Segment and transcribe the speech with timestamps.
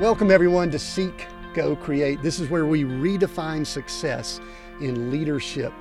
[0.00, 2.22] Welcome, everyone, to Seek, Go, Create.
[2.22, 4.40] This is where we redefine success
[4.80, 5.72] in leadership,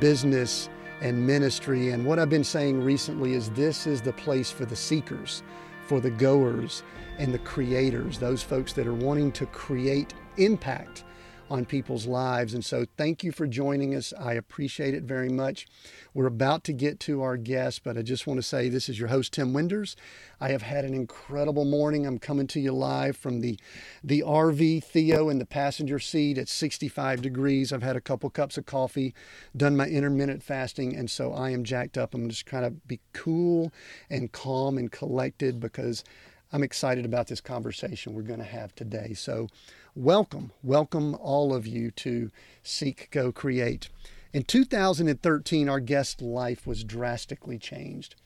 [0.00, 0.68] business,
[1.00, 1.90] and ministry.
[1.90, 5.44] And what I've been saying recently is this is the place for the seekers,
[5.86, 6.82] for the goers,
[7.18, 11.04] and the creators, those folks that are wanting to create impact
[11.50, 12.54] on people's lives.
[12.54, 14.12] And so, thank you for joining us.
[14.18, 15.66] I appreciate it very much.
[16.14, 18.98] We're about to get to our guest, but I just want to say this is
[18.98, 19.96] your host, Tim Winders.
[20.40, 22.06] I have had an incredible morning.
[22.06, 23.58] I'm coming to you live from the,
[24.02, 27.72] the RV Theo in the passenger seat at 65 degrees.
[27.72, 29.14] I've had a couple cups of coffee,
[29.56, 32.14] done my intermittent fasting, and so I am jacked up.
[32.14, 33.72] I'm just trying to be cool
[34.08, 36.04] and calm and collected because
[36.52, 39.12] I'm excited about this conversation we're going to have today.
[39.14, 39.48] So,
[39.94, 42.30] welcome, welcome all of you to
[42.62, 43.88] Seek, Go, Create.
[44.32, 48.16] In 2013, our guest's life was drastically changed.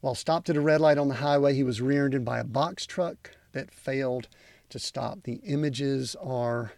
[0.00, 2.44] While stopped at a red light on the highway, he was rear ended by a
[2.44, 4.26] box truck that failed
[4.70, 5.22] to stop.
[5.22, 6.72] The images are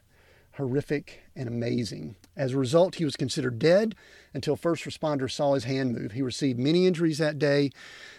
[0.57, 2.17] horrific and amazing.
[2.37, 3.95] As a result, he was considered dead
[4.35, 6.13] until first responders saw his hand move.
[6.13, 7.71] He received many injuries that day,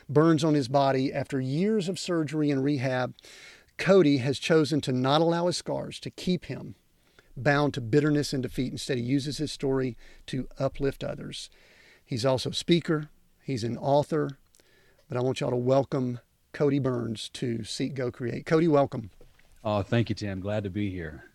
[0.09, 1.13] burns on his body.
[1.13, 3.13] After years of surgery and rehab,
[3.77, 6.75] Cody has chosen to not allow his scars to keep him
[7.37, 8.71] bound to bitterness and defeat.
[8.71, 11.49] Instead, he uses his story to uplift others.
[12.05, 13.09] He's also a speaker,
[13.43, 14.37] he's an author,
[15.09, 16.19] but I want y'all to welcome
[16.53, 18.45] Cody Burns to Seek Go Create.
[18.45, 19.09] Cody, welcome.
[19.63, 20.39] Oh, thank you, Tim.
[20.39, 21.25] Glad to be here.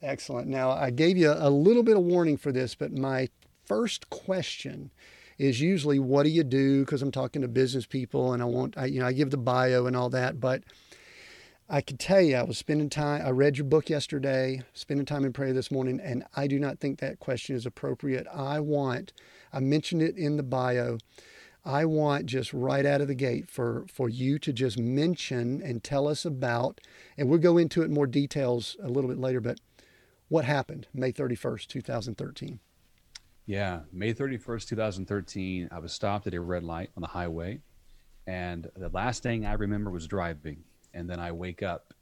[0.00, 0.46] Excellent.
[0.46, 3.28] Now, I gave you a little bit of warning for this, but my
[3.66, 4.92] first question
[5.36, 6.84] is usually, what do you do?
[6.84, 9.36] Because I'm talking to business people and I want, I, you know, I give the
[9.36, 10.62] bio and all that, but
[11.70, 15.26] I can tell you, I was spending time, I read your book yesterday, spending time
[15.26, 18.26] in prayer this morning, and I do not think that question is appropriate.
[18.32, 19.12] I want,
[19.52, 20.96] I mentioned it in the bio,
[21.66, 25.84] I want just right out of the gate for, for you to just mention and
[25.84, 26.80] tell us about,
[27.18, 29.60] and we'll go into it in more details a little bit later, but
[30.28, 32.60] what happened May 31st, 2013?
[33.44, 37.60] Yeah, May 31st, 2013, I was stopped at a red light on the highway.
[38.26, 40.64] And the last thing I remember was driving.
[40.94, 41.92] And then I wake up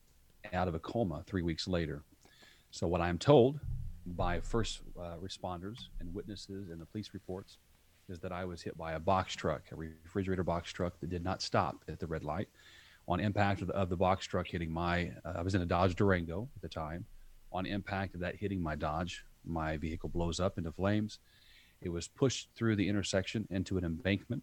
[0.53, 2.03] out of a coma three weeks later.
[2.71, 3.61] So, what I'm told
[4.07, 7.59] by first uh, responders and witnesses and the police reports
[8.09, 11.25] is that I was hit by a box truck, a refrigerator box truck that did
[11.25, 12.49] not stop at the red light.
[13.09, 15.67] On impact of the, of the box truck hitting my, uh, I was in a
[15.67, 17.05] Dodge Durango at the time
[17.53, 21.19] on impact of that hitting my Dodge, my vehicle blows up into flames.
[21.81, 24.43] It was pushed through the intersection into an embankment,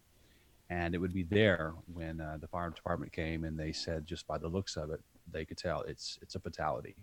[0.70, 4.26] and it would be there when uh, the fire department came and they said, just
[4.26, 6.94] by the looks of it, they could tell it's it's a fatality.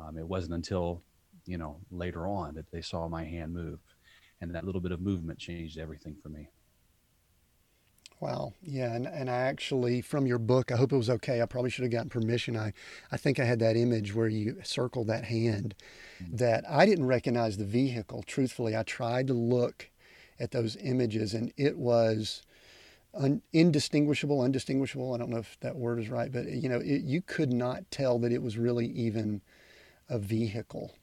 [0.00, 1.02] Um, it wasn't until
[1.46, 3.80] you know later on that they saw my hand move,
[4.40, 6.48] and that little bit of movement changed everything for me.
[8.20, 8.52] Wow.
[8.62, 8.94] Yeah.
[8.94, 11.40] And, and I actually, from your book, I hope it was okay.
[11.40, 12.56] I probably should have gotten permission.
[12.56, 12.72] I,
[13.12, 15.76] I think I had that image where you circled that hand
[16.20, 16.36] mm-hmm.
[16.36, 18.24] that I didn't recognize the vehicle.
[18.26, 19.90] Truthfully, I tried to look
[20.40, 22.42] at those images and it was
[23.18, 25.14] un, indistinguishable, undistinguishable.
[25.14, 27.90] I don't know if that word is right, but you know, it, you could not
[27.90, 29.42] tell that it was really even
[30.08, 30.94] a vehicle.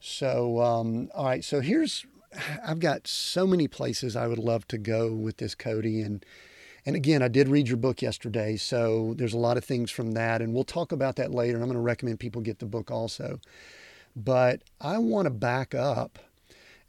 [0.00, 1.44] So, um, all right.
[1.44, 2.06] So here's
[2.64, 6.24] I've got so many places I would love to go with this Cody and
[6.84, 10.12] and again, I did read your book yesterday, so there's a lot of things from
[10.12, 11.54] that and we'll talk about that later.
[11.54, 13.40] And I'm going to recommend people get the book also.
[14.14, 16.20] But I want to back up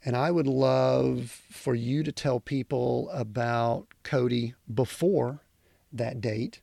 [0.04, 5.40] and I would love for you to tell people about Cody before
[5.92, 6.60] that date.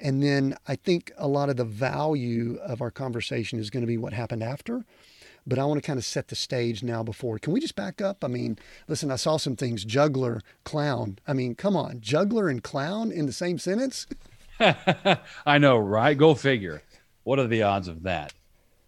[0.00, 3.86] And then I think a lot of the value of our conversation is going to
[3.86, 4.84] be what happened after
[5.48, 7.38] but I want to kind of set the stage now before.
[7.38, 8.22] Can we just back up?
[8.22, 11.18] I mean, listen, I saw some things juggler, clown.
[11.26, 14.06] I mean, come on, juggler and clown in the same sentence?
[15.46, 16.16] I know, right?
[16.16, 16.82] Go figure.
[17.24, 18.34] What are the odds of that?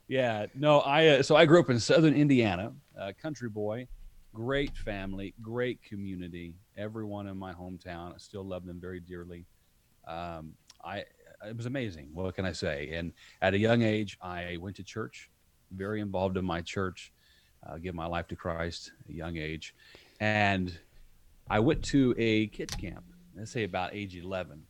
[0.07, 3.87] Yeah, no, I uh, so I grew up in southern Indiana, uh, country boy,
[4.35, 6.55] great family, great community.
[6.77, 9.47] Everyone in my hometown, I still love them very dearly.
[10.07, 10.53] Um,
[10.85, 11.05] I
[11.47, 12.11] it was amazing.
[12.13, 12.91] What can I say?
[12.93, 15.31] And at a young age, I went to church
[15.73, 17.13] very involved in my church,
[17.67, 19.75] uh, give my life to Christ a young age.
[20.21, 20.77] And
[21.49, 23.05] I went to a kids camp,
[23.37, 24.63] let's say about age 11.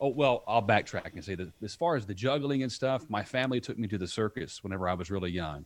[0.00, 3.24] Oh, well, I'll backtrack and say that as far as the juggling and stuff, my
[3.24, 5.64] family took me to the circus whenever I was really young.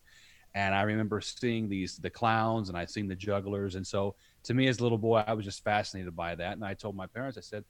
[0.54, 3.74] And I remember seeing these, the clowns and I'd seen the jugglers.
[3.74, 4.14] And so
[4.44, 6.52] to me as a little boy, I was just fascinated by that.
[6.52, 7.64] And I told my parents, I said,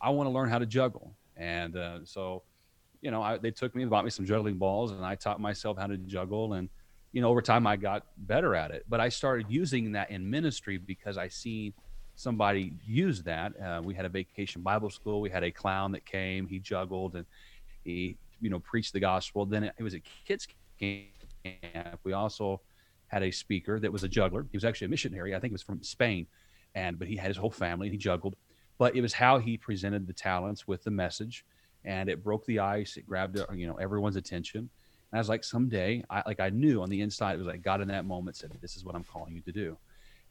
[0.00, 1.14] I want to learn how to juggle.
[1.36, 2.42] And uh, so
[3.02, 5.40] you know, I, they took me and bought me some juggling balls, and I taught
[5.40, 6.54] myself how to juggle.
[6.54, 6.68] And
[7.12, 8.84] you know, over time, I got better at it.
[8.88, 11.74] But I started using that in ministry because I seen
[12.14, 13.52] somebody use that.
[13.60, 15.20] Uh, we had a vacation Bible school.
[15.20, 16.46] We had a clown that came.
[16.46, 17.26] He juggled and
[17.84, 19.44] he you know, preached the gospel.
[19.44, 20.46] Then it, it was a kids
[20.78, 21.08] camp.
[21.44, 22.60] And we also
[23.06, 24.46] had a speaker that was a juggler.
[24.50, 25.34] He was actually a missionary.
[25.34, 26.26] I think he was from Spain,
[26.74, 28.36] and but he had his whole family and he juggled.
[28.78, 31.44] But it was how he presented the talents with the message,
[31.84, 32.96] and it broke the ice.
[32.96, 34.60] It grabbed uh, you know everyone's attention.
[34.60, 37.62] And I was like, someday, I like I knew on the inside it was like
[37.62, 39.76] God in that moment said, "This is what I'm calling you to do."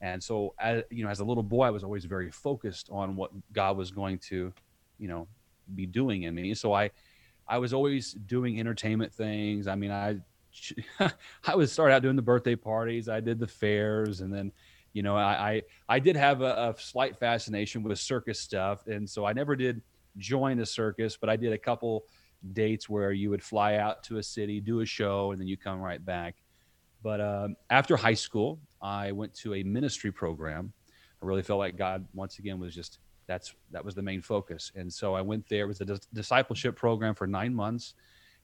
[0.01, 3.15] And so, as you know, as a little boy, I was always very focused on
[3.15, 4.51] what God was going to,
[4.97, 5.27] you know,
[5.75, 6.55] be doing in me.
[6.55, 6.89] So I,
[7.47, 9.67] I was always doing entertainment things.
[9.67, 10.17] I mean, I
[11.45, 13.09] I would start out doing the birthday parties.
[13.09, 14.51] I did the fairs, and then,
[14.93, 19.09] you know, I I, I did have a, a, slight fascination with circus stuff, and
[19.09, 19.81] so I never did
[20.17, 22.05] join a circus, but I did a couple
[22.53, 25.57] dates where you would fly out to a city, do a show, and then you
[25.57, 26.35] come right back.
[27.03, 30.73] But um, after high school, I went to a ministry program.
[31.21, 34.71] I really felt like God once again was just that's that was the main focus,
[34.75, 35.65] and so I went there.
[35.65, 37.93] It was a discipleship program for nine months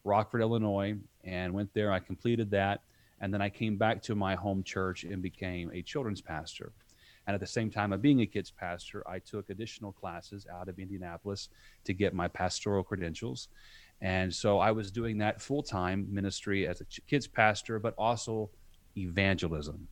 [0.08, 1.92] Rockford, Illinois, and went there.
[1.92, 2.82] I completed that.
[3.20, 6.72] And then I came back to my home church and became a children's pastor.
[7.26, 10.70] And at the same time of being a kids pastor, I took additional classes out
[10.70, 11.50] of Indianapolis
[11.84, 13.50] to get my pastoral credentials.
[14.02, 18.50] And so I was doing that full time ministry as a kids pastor, but also
[18.96, 19.88] evangelism.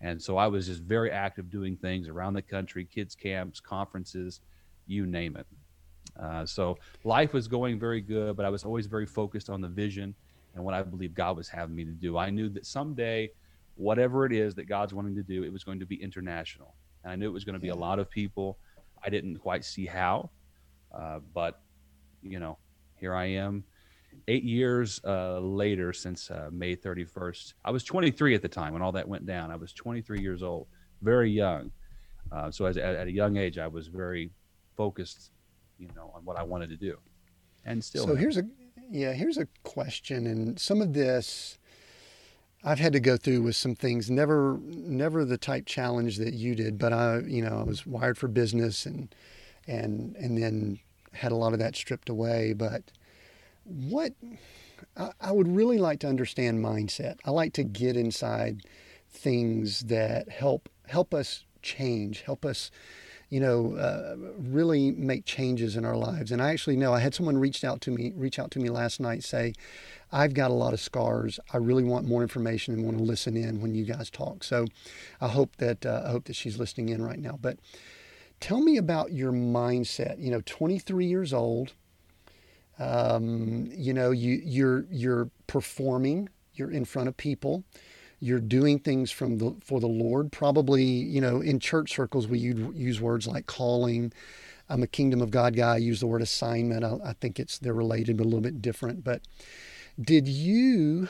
[0.00, 4.40] And so I was just very active doing things around the country, kids camps, conferences,
[4.86, 5.46] you name it.
[6.18, 9.68] Uh, so life was going very good, but I was always very focused on the
[9.68, 10.14] vision
[10.54, 12.18] and what I believe God was having me to do.
[12.18, 13.30] I knew that someday,
[13.76, 16.74] whatever it is that God's wanting to do, it was going to be international.
[17.04, 18.58] And I knew it was going to be a lot of people.
[19.04, 20.30] I didn't quite see how,
[20.92, 21.60] uh, but
[22.22, 22.58] you know,
[22.96, 23.64] here I am.
[24.26, 28.82] Eight years uh, later, since uh, May 31st, I was 23 at the time when
[28.82, 29.52] all that went down.
[29.52, 30.66] I was 23 years old,
[31.02, 31.70] very young.
[32.32, 34.30] Uh, so, as, at a young age, I was very
[34.76, 35.30] focused
[35.78, 36.98] you know, on what I wanted to do.
[37.64, 38.06] And still.
[38.06, 38.44] So here's a,
[38.90, 40.26] yeah, here's a question.
[40.26, 41.58] And some of this
[42.64, 46.54] I've had to go through with some things, never, never the type challenge that you
[46.54, 49.14] did, but I, you know, I was wired for business and,
[49.68, 50.80] and, and then
[51.12, 52.52] had a lot of that stripped away.
[52.54, 52.82] But
[53.64, 54.14] what,
[54.96, 57.18] I, I would really like to understand mindset.
[57.24, 58.62] I like to get inside
[59.08, 62.72] things that help, help us change, help us,
[63.30, 66.32] you know, uh, really make changes in our lives.
[66.32, 68.70] And I actually know I had someone reached out to me, reach out to me
[68.70, 69.52] last night, say,
[70.10, 71.38] I've got a lot of scars.
[71.52, 74.42] I really want more information and want to listen in when you guys talk.
[74.44, 74.66] So
[75.20, 77.38] I hope that uh, I hope that she's listening in right now.
[77.40, 77.58] But
[78.40, 80.18] tell me about your mindset.
[80.18, 81.74] You know, 23 years old.
[82.78, 86.30] Um, you know, you you're you're performing.
[86.54, 87.64] You're in front of people
[88.20, 90.32] you're doing things from the for the Lord.
[90.32, 94.12] Probably, you know, in church circles we use words like calling.
[94.68, 95.74] I'm a kingdom of God guy.
[95.74, 96.84] I use the word assignment.
[96.84, 99.04] I, I think it's they're related, but a little bit different.
[99.04, 99.22] But
[100.00, 101.08] did you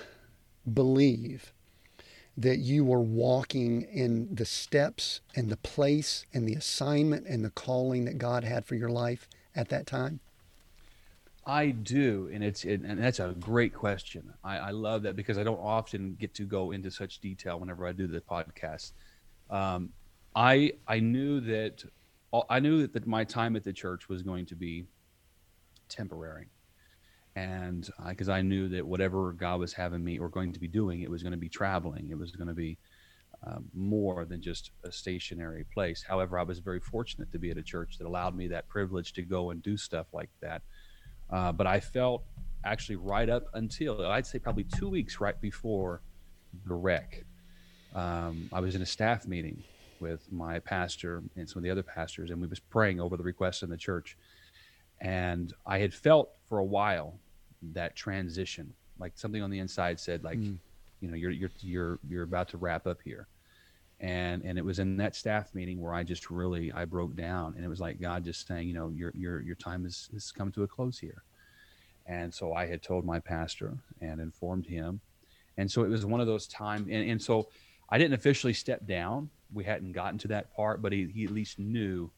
[0.72, 1.52] believe
[2.36, 7.50] that you were walking in the steps and the place and the assignment and the
[7.50, 10.20] calling that God had for your life at that time?
[11.48, 14.34] I do, and it's it, and that's a great question.
[14.44, 17.86] I, I, love that because I don't often get to go into such detail whenever
[17.86, 18.92] I do the podcast.
[19.48, 19.88] Um,
[20.36, 21.84] I I knew that
[22.50, 24.84] I knew that, that my time at the church was going to be
[25.88, 26.48] temporary,
[27.34, 30.68] and because I, I, knew that whatever God was having me or going to be
[30.68, 32.08] doing, it was going to be traveling.
[32.10, 32.76] It was going to be
[33.46, 36.04] um, more than just a stationary place.
[36.06, 39.14] However, I was very fortunate to be at a church that allowed me that privilege
[39.14, 40.60] to go and do stuff like that
[41.30, 42.22] uh, but I felt
[42.64, 46.00] actually right up until I'd say probably two weeks right before
[46.66, 47.24] the wreck.
[47.94, 49.62] Um, I was in a staff meeting
[50.00, 53.22] with my pastor and some of the other pastors, and we was praying over the
[53.22, 54.16] requests in the church.
[55.00, 57.14] And I had felt for a while
[57.72, 60.56] that transition, like something on the inside said, like, mm.
[61.00, 63.26] you know, you're you're you're you're about to wrap up here.
[64.00, 67.54] And and it was in that staff meeting where I just really I broke down,
[67.56, 70.30] and it was like God just saying, you know, your your your time is has
[70.30, 71.22] come to a close here.
[72.06, 75.00] And so I had told my pastor and informed him.
[75.58, 76.88] And so it was one of those times.
[76.90, 77.48] And, and so
[77.90, 79.28] I didn't officially step down.
[79.52, 82.10] We hadn't gotten to that part, but he, he at least knew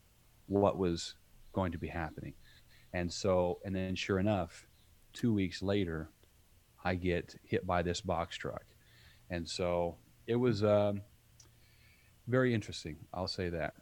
[0.47, 1.15] what was
[1.53, 2.35] going to be happening.
[2.93, 4.67] And so, and then sure enough,
[5.13, 6.09] two weeks later,
[6.85, 8.65] I get hit by this box truck.
[9.29, 9.97] And so
[10.27, 11.03] it was um,
[12.31, 12.97] very interesting.
[13.15, 13.75] I'll say that.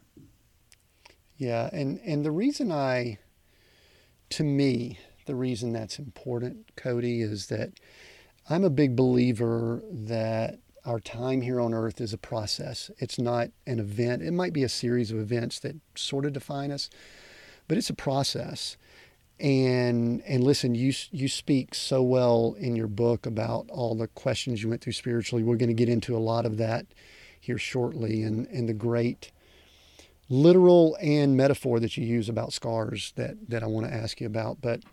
[1.37, 1.69] Yeah.
[1.73, 3.19] And, and the reason I,
[4.31, 7.71] to me, the reason that's important, Cody, is that
[8.49, 12.91] I'm a big believer that our time here on earth is a process.
[12.99, 14.23] It's not an event.
[14.23, 16.89] It might be a series of events that sort of define us,
[17.67, 18.77] but it's a process.
[19.39, 24.61] and and listen you you speak so well in your book about all the questions
[24.63, 26.85] you went through spiritually we're going to get into a lot of that
[27.39, 29.31] here shortly and and the great
[30.29, 34.27] literal and metaphor that you use about scars that that I want to ask you
[34.27, 34.83] about but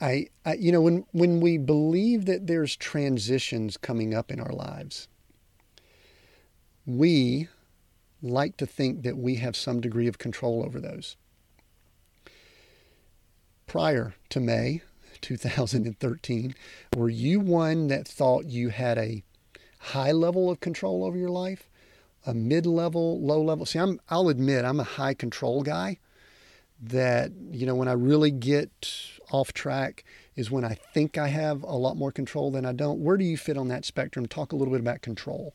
[0.00, 4.52] I, I you know when when we believe that there's transitions coming up in our
[4.52, 5.08] lives
[6.84, 7.48] we
[8.22, 11.16] like to think that we have some degree of control over those
[13.66, 14.82] prior to May
[15.20, 16.54] 2013?
[16.96, 19.22] Were you one that thought you had a
[19.86, 21.68] high level of control over your life,
[22.26, 23.66] a mid level, low level?
[23.66, 25.98] See, I'm, I'll admit I'm a high control guy.
[26.78, 28.70] That, you know, when I really get
[29.30, 33.00] off track is when I think I have a lot more control than I don't.
[33.00, 34.26] Where do you fit on that spectrum?
[34.26, 35.54] Talk a little bit about control.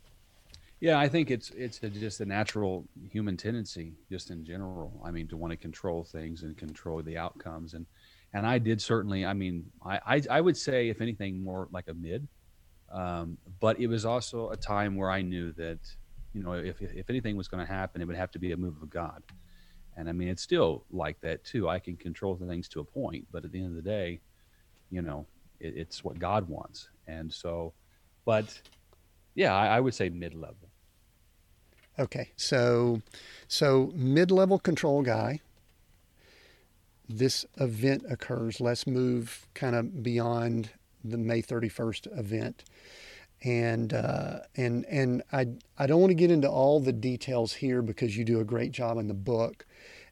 [0.80, 5.00] Yeah, I think it's it's a, just a natural human tendency, just in general.
[5.06, 7.86] I mean, to want to control things and control the outcomes, and
[8.34, 9.24] and I did certainly.
[9.24, 12.28] I mean, I I, I would say, if anything, more like a mid.
[12.92, 15.80] Um, but it was also a time where I knew that,
[16.34, 18.58] you know, if if anything was going to happen, it would have to be a
[18.58, 19.24] move of God.
[19.98, 21.70] And I mean, it's still like that too.
[21.70, 24.22] I can control the things to a point, but at the end of the day,
[24.90, 25.26] you know,
[25.60, 26.90] it, it's what God wants.
[27.08, 27.74] And so,
[28.26, 28.62] but
[29.36, 30.70] yeah, I, I would say mid level.
[32.00, 33.02] Okay, so
[33.48, 35.42] so mid level control guy
[37.18, 38.62] this event occurs.
[38.62, 40.72] Let's move kind of beyond
[41.04, 42.64] the May 31st event.
[43.44, 45.48] And uh, and and I
[45.80, 48.72] I don't want to get into all the details here because you do a great
[48.72, 49.66] job in the book,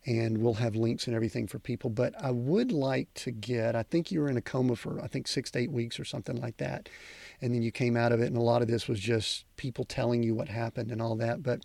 [0.03, 1.91] and we'll have links and everything for people.
[1.91, 3.75] But I would like to get.
[3.75, 6.05] I think you were in a coma for I think six to eight weeks or
[6.05, 6.89] something like that,
[7.39, 8.25] and then you came out of it.
[8.27, 11.43] And a lot of this was just people telling you what happened and all that.
[11.43, 11.61] But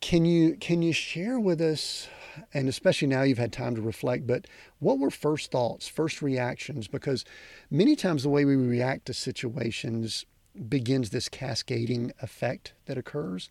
[0.00, 2.08] can you can you share with us
[2.52, 4.46] and especially now you've had time to reflect, but
[4.78, 6.88] what were first thoughts, first reactions?
[6.88, 7.24] Because
[7.70, 10.24] many times the way we react to situations
[10.68, 13.50] begins this cascading effect that occurs.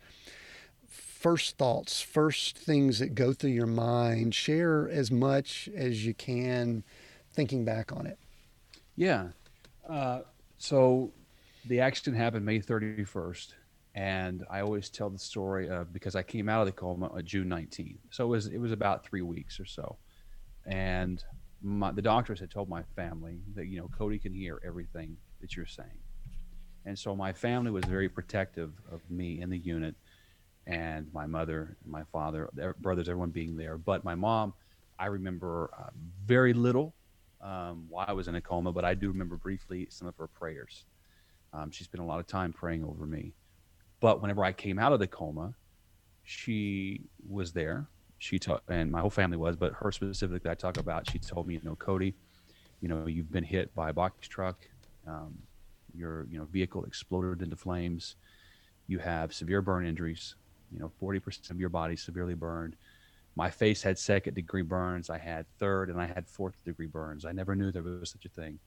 [0.87, 6.83] First thoughts, first things that go through your mind, share as much as you can
[7.31, 8.19] thinking back on it.
[8.95, 9.29] Yeah.
[9.87, 10.21] Uh,
[10.57, 11.11] so
[11.65, 13.53] the accident happened May 31st
[13.95, 17.25] and I always tell the story of because I came out of the coma on
[17.25, 19.97] June 19th, so it was it was about three weeks or so,
[20.65, 21.23] and
[21.61, 25.55] my, the doctors had told my family that you know Cody can hear everything that
[25.55, 25.99] you're saying,
[26.85, 29.95] and so my family was very protective of me in the unit,
[30.65, 34.55] and my mother, and my father, their brothers, everyone being there, but my mom,
[34.97, 35.89] I remember uh,
[36.25, 36.95] very little
[37.41, 40.27] um, while I was in a coma, but I do remember briefly some of her
[40.27, 40.85] prayers.
[41.51, 43.35] Um, she spent a lot of time praying over me
[44.03, 45.53] but whenever I came out of the coma,
[46.23, 47.87] she was there.
[48.17, 51.09] She taught, and my whole family was, but her specifically, I talk about.
[51.09, 52.13] She told me, you know, Cody,
[52.81, 54.67] you know, you've been hit by a box truck.
[55.07, 55.37] Um,
[55.95, 58.17] your, you know, vehicle exploded into flames.
[58.87, 60.35] You have severe burn injuries.
[60.73, 62.75] You know, 40% of your body severely burned.
[63.37, 65.09] My face had second degree burns.
[65.09, 67.23] I had third and I had fourth degree burns.
[67.23, 68.59] I never knew there was such a thing.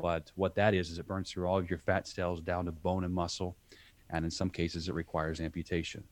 [0.00, 2.72] But what that is, is it burns through all of your fat cells down to
[2.72, 3.56] bone and muscle
[4.10, 6.04] and in some cases it requires amputation.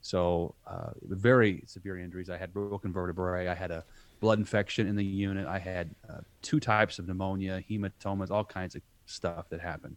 [0.00, 2.30] So uh, very severe injuries.
[2.30, 3.48] I had broken vertebrae.
[3.48, 3.84] I had a
[4.20, 5.46] blood infection in the unit.
[5.46, 9.96] I had uh, two types of pneumonia, hematomas, all kinds of stuff that happened.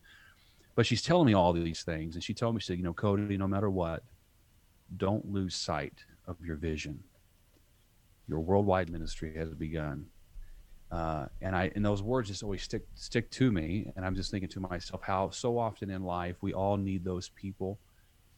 [0.76, 2.94] But she's telling me all these things, and she told me, she said, you know,
[2.94, 4.04] Cody, no matter what,
[4.98, 7.04] don't lose sight of your vision.
[8.28, 10.06] Your worldwide ministry has begun.
[10.92, 13.92] Uh, and I and those words just always stick stick to me.
[13.96, 17.30] And I'm just thinking to myself how so often in life we all need those
[17.30, 17.80] people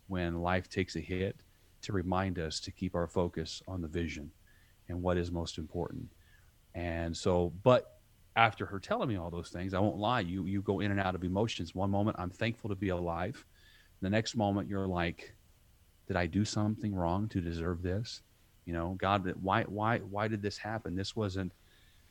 [0.08, 1.38] when life takes a hit
[1.84, 4.30] to remind us to keep our focus on the vision
[4.90, 6.10] and what is most important.
[6.76, 8.00] And so, but
[8.36, 11.00] after her telling me all those things, I won't lie, you you go in and
[11.00, 11.74] out of emotions.
[11.74, 13.44] One moment I'm thankful to be alive.
[14.02, 15.34] The next moment you're like,
[16.08, 18.22] did I do something wrong to deserve this?
[18.66, 20.96] You know, God, why why why did this happen?
[20.96, 21.54] This wasn't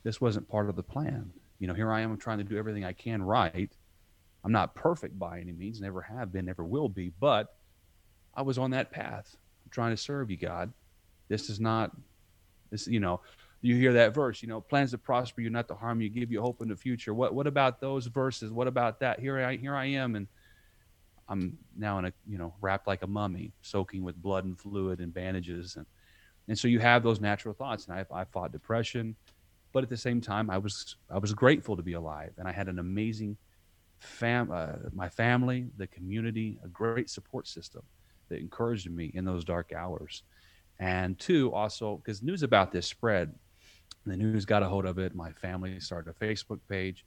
[0.03, 1.31] this wasn't part of the plan.
[1.59, 3.71] You know, here I am trying to do everything I can right.
[4.43, 7.55] I'm not perfect by any means, never have been, never will be, but
[8.33, 10.73] I was on that path I'm trying to serve you, God.
[11.27, 11.91] This is not
[12.71, 13.21] this, you know,
[13.61, 16.31] you hear that verse, you know, plans to prosper you, not to harm you, give
[16.31, 17.13] you hope in the future.
[17.13, 18.51] What what about those verses?
[18.51, 19.19] What about that?
[19.19, 20.27] Here I here I am and
[21.29, 24.99] I'm now in a you know wrapped like a mummy, soaking with blood and fluid
[24.99, 25.85] and bandages, and
[26.47, 27.87] and so you have those natural thoughts.
[27.87, 29.15] And I, I fought depression,
[29.73, 32.51] but at the same time, I was I was grateful to be alive, and I
[32.51, 33.37] had an amazing
[33.99, 37.83] fam, uh, my family, the community, a great support system
[38.29, 40.23] that encouraged me in those dark hours.
[40.79, 43.33] And two, also because news about this spread,
[44.05, 45.13] the news got a hold of it.
[45.13, 47.05] My family started a Facebook page.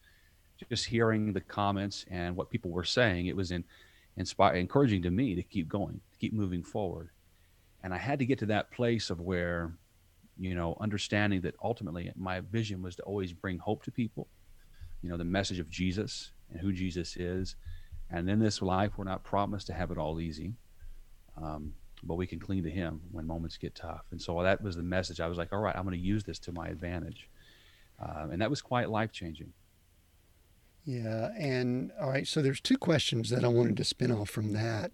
[0.70, 3.64] Just hearing the comments and what people were saying, it was in,
[4.16, 7.10] inspiring, encouraging to me to keep going, to keep moving forward.
[7.82, 9.74] And I had to get to that place of where,
[10.38, 14.28] you know, understanding that ultimately my vision was to always bring hope to people,
[15.02, 17.56] you know, the message of Jesus and who Jesus is.
[18.10, 20.54] And in this life, we're not promised to have it all easy.
[21.40, 24.04] Um, but we can cling to him when moments get tough.
[24.10, 25.20] And so that was the message.
[25.20, 27.28] I was like, all right, I'm going to use this to my advantage.
[28.00, 29.52] Uh, and that was quite life changing.
[30.84, 31.30] Yeah.
[31.38, 32.26] And all right.
[32.26, 34.92] So there's two questions that I wanted to spin off from that.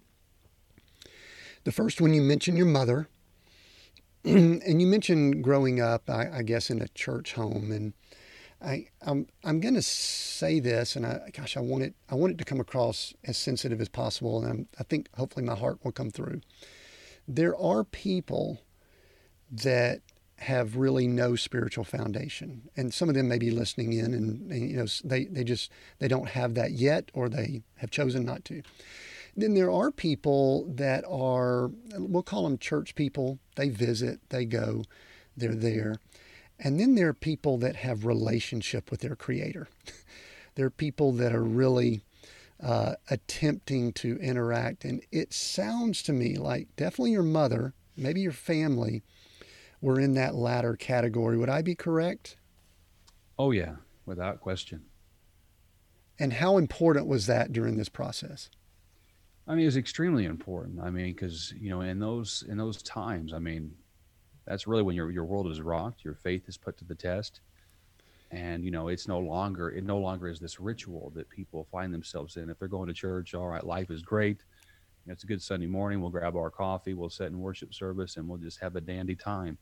[1.64, 3.08] The first one, you mentioned your mother.
[4.24, 7.72] and you mentioned growing up, I, I, guess, in a church home.
[7.72, 7.92] And
[8.62, 12.32] I, I'm, I'm going to say this, and I, gosh, I want it, I want
[12.32, 14.42] it to come across as sensitive as possible.
[14.42, 16.40] And I'm, I think hopefully my heart will come through
[17.34, 18.60] there are people
[19.50, 20.00] that
[20.38, 24.70] have really no spiritual foundation and some of them may be listening in and, and,
[24.70, 28.44] you know they, they just they don't have that yet or they have chosen not
[28.44, 28.62] to
[29.36, 34.82] then there are people that are we'll call them church people they visit they go
[35.36, 35.96] they're there
[36.58, 39.68] and then there are people that have relationship with their creator
[40.54, 42.02] there are people that are really
[42.62, 44.84] uh, attempting to interact.
[44.84, 49.02] And it sounds to me like definitely your mother, maybe your family,
[49.80, 51.38] were in that latter category.
[51.38, 52.36] Would I be correct?
[53.38, 54.84] Oh, yeah, without question.
[56.18, 58.50] And how important was that during this process?
[59.50, 60.78] I mean, it was extremely important.
[60.80, 63.74] I mean, because you know, in those in those times, I mean,
[64.46, 67.40] that's really when your your world is rocked, your faith is put to the test,
[68.30, 71.92] and you know it's no longer it no longer is this ritual that people find
[71.92, 72.48] themselves in.
[72.48, 74.44] If they're going to church all right life is great.
[75.04, 76.00] You know, it's a good sunday morning.
[76.00, 79.16] We'll grab our coffee we'll sit in worship service and we'll just have a dandy
[79.16, 79.58] time.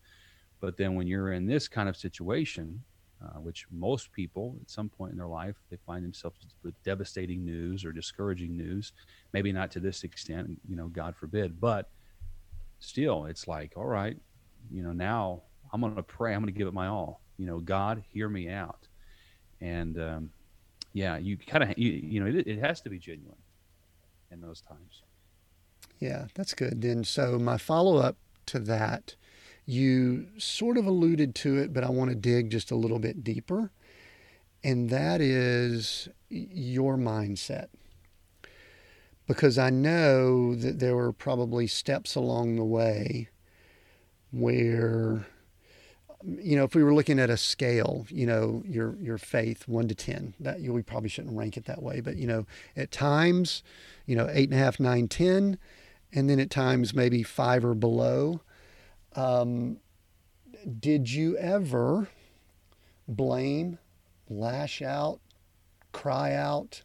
[0.60, 2.84] But then when you're in this kind of situation
[3.24, 7.44] uh, which most people at some point in their life they find themselves with devastating
[7.44, 8.92] news or discouraging news
[9.32, 11.90] maybe not to this extent you know god forbid but
[12.80, 14.16] still it's like all right
[14.70, 17.46] you know now i'm going to pray i'm going to give it my all you
[17.46, 18.86] know, God, hear me out.
[19.60, 20.30] And um,
[20.92, 23.38] yeah, you kind of, you, you know, it, it has to be genuine
[24.30, 25.02] in those times.
[26.00, 26.82] Yeah, that's good.
[26.82, 29.14] Then, so my follow up to that,
[29.68, 33.22] you sort of alluded to it, but I want to dig just a little bit
[33.22, 33.70] deeper.
[34.64, 37.66] And that is your mindset.
[39.26, 43.28] Because I know that there were probably steps along the way
[44.30, 45.26] where
[46.24, 49.86] you know, if we were looking at a scale, you know, your your faith one
[49.86, 52.90] to ten, that you, we probably shouldn't rank it that way, but you know, at
[52.90, 53.62] times,
[54.06, 55.58] you know, eight and a half, nine, ten,
[56.12, 58.40] and then at times maybe five or below.
[59.18, 59.78] Um,
[60.78, 62.08] did you ever
[63.08, 63.78] blame,
[64.30, 65.18] lash out,
[65.90, 66.82] cry out,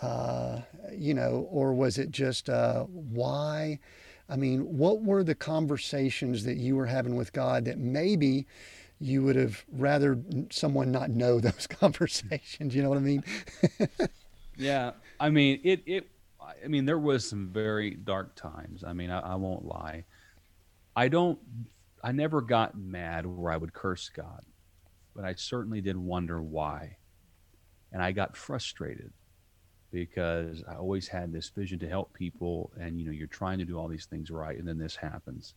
[0.00, 0.60] uh,
[0.92, 3.78] you know, or was it just uh, why?
[4.30, 8.46] I mean, what were the conversations that you were having with God that maybe
[8.98, 10.18] you would have rather
[10.50, 12.74] someone not know those conversations?
[12.74, 13.24] You know what I mean?
[14.56, 15.82] yeah, I mean it.
[15.84, 16.08] It.
[16.40, 18.84] I mean, there was some very dark times.
[18.84, 20.04] I mean, I, I won't lie.
[20.96, 21.38] I don't.
[22.02, 24.44] I never got mad where I would curse God,
[25.14, 26.96] but I certainly did wonder why,
[27.92, 29.12] and I got frustrated
[29.92, 33.64] because I always had this vision to help people, and you know, you're trying to
[33.64, 35.54] do all these things right, and then this happens.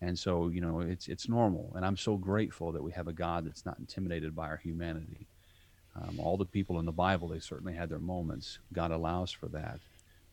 [0.00, 3.12] And so, you know, it's it's normal, and I'm so grateful that we have a
[3.12, 5.28] God that's not intimidated by our humanity.
[5.94, 8.58] Um, all the people in the Bible, they certainly had their moments.
[8.72, 9.80] God allows for that,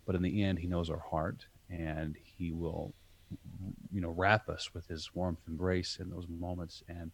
[0.06, 2.94] but in the end, He knows our heart, and He will,
[3.92, 6.84] you know, wrap us with His warmth embrace in those moments.
[6.88, 7.12] And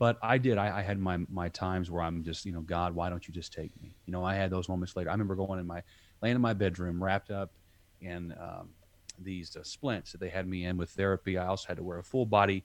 [0.00, 0.56] but I did.
[0.56, 3.34] I, I, had my my times where I'm just, you know, God, why don't you
[3.34, 3.94] just take me?
[4.06, 5.10] You know, I had those moments later.
[5.10, 5.82] I remember going in my,
[6.22, 7.52] laying in my bedroom, wrapped up
[8.00, 8.70] in um,
[9.18, 11.36] these uh, splints that they had me in with therapy.
[11.36, 12.64] I also had to wear a full body,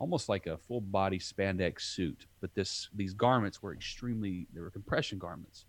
[0.00, 2.26] almost like a full body spandex suit.
[2.40, 5.66] But this these garments were extremely, they were compression garments,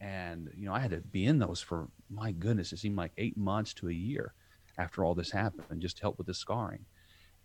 [0.00, 3.12] and you know, I had to be in those for my goodness, it seemed like
[3.16, 4.34] eight months to a year
[4.78, 6.84] after all this happened, just help with the scarring.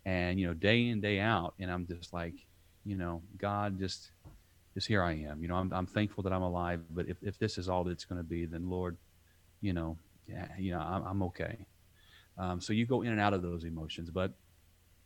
[0.04, 2.34] And you know, day in day out, and I'm just like
[2.88, 4.12] you know, God just,
[4.72, 5.42] just here I am.
[5.42, 6.80] You know, I'm, I'm thankful that I'm alive.
[6.90, 8.96] But if, if this is all that's going to be, then Lord,
[9.60, 11.58] you know, yeah, you know, I'm, I'm okay.
[12.38, 14.32] Um, so you go in and out of those emotions, but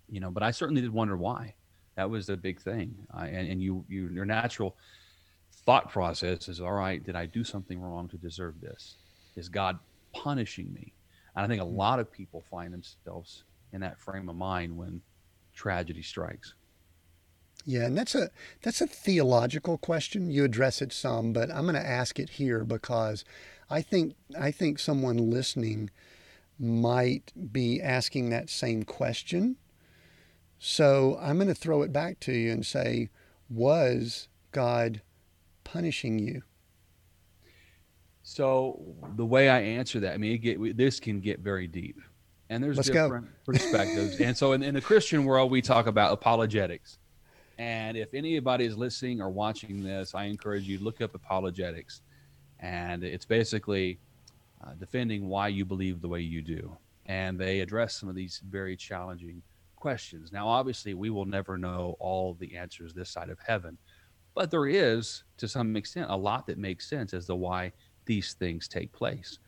[0.08, 1.54] you know, but I certainly did wonder why.
[1.96, 2.94] That was the big thing.
[3.12, 4.76] And, and you, you, your natural
[5.64, 8.96] thought process is, all right, did I do something wrong to deserve this?
[9.36, 9.78] Is God
[10.14, 10.92] punishing me?
[11.34, 11.76] And I think a hmm.
[11.76, 15.00] lot of people find themselves in that frame of mind when
[15.54, 16.54] tragedy strikes.
[17.64, 18.30] Yeah, and that's a
[18.62, 20.30] that's a theological question.
[20.30, 23.24] You address it some, but I'm going to ask it here because
[23.70, 25.90] I think I think someone listening
[26.58, 29.56] might be asking that same question.
[30.58, 33.10] So I'm going to throw it back to you and say,
[33.48, 35.02] was God
[35.64, 36.42] punishing you?
[38.22, 38.80] So
[39.16, 42.00] the way I answer that, I mean, get, this can get very deep,
[42.50, 43.52] and there's Let's different go.
[43.52, 44.20] perspectives.
[44.20, 46.98] and so in, in the Christian world, we talk about apologetics.
[47.58, 52.02] And if anybody is listening or watching this, I encourage you to look up apologetics,
[52.60, 53.98] and it's basically
[54.64, 56.76] uh, defending why you believe the way you do.
[57.06, 59.42] And they address some of these very challenging
[59.74, 60.32] questions.
[60.32, 63.76] Now, obviously, we will never know all the answers this side of heaven,
[64.34, 67.72] but there is, to some extent, a lot that makes sense as to why
[68.04, 69.38] these things take place.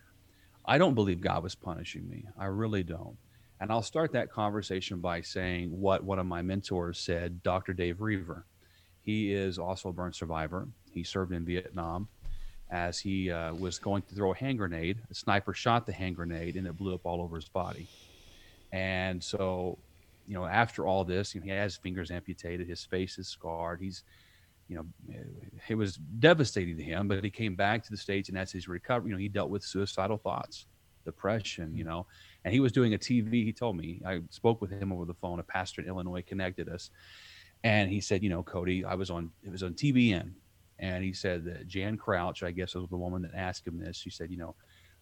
[0.66, 2.24] I don't believe God was punishing me.
[2.38, 3.16] I really don't.
[3.60, 7.72] And I'll start that conversation by saying what one of my mentors said, Dr.
[7.72, 8.46] Dave Roever.
[9.00, 10.68] He is also a burn survivor.
[10.90, 12.08] He served in Vietnam.
[12.70, 16.16] As he uh, was going to throw a hand grenade, a sniper shot the hand
[16.16, 17.86] grenade and it blew up all over his body.
[18.72, 19.78] And so,
[20.26, 23.80] you know, after all this, you know, he has fingers amputated, his face is scarred.
[23.80, 24.02] He's
[24.68, 25.22] you know, eh,
[25.68, 28.68] it was devastating to him, but he came back to the States and as his
[28.68, 30.66] recovery, you know, he dealt with suicidal thoughts,
[31.04, 31.90] depression, you mm-hmm.
[31.90, 32.06] know,
[32.44, 33.44] and he was doing a TV.
[33.44, 36.68] He told me, I spoke with him over the phone, a pastor in Illinois connected
[36.68, 36.90] us.
[37.62, 40.32] And he said, you know, Cody, I was on, it was on TBN.
[40.78, 43.96] And he said that Jan Crouch, I guess was the woman that asked him this.
[43.96, 44.54] She said, you know,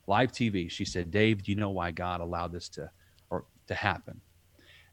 [0.06, 0.70] live TV.
[0.70, 2.90] She said, Dave, do you know why God allowed this to,
[3.30, 4.20] or to happen?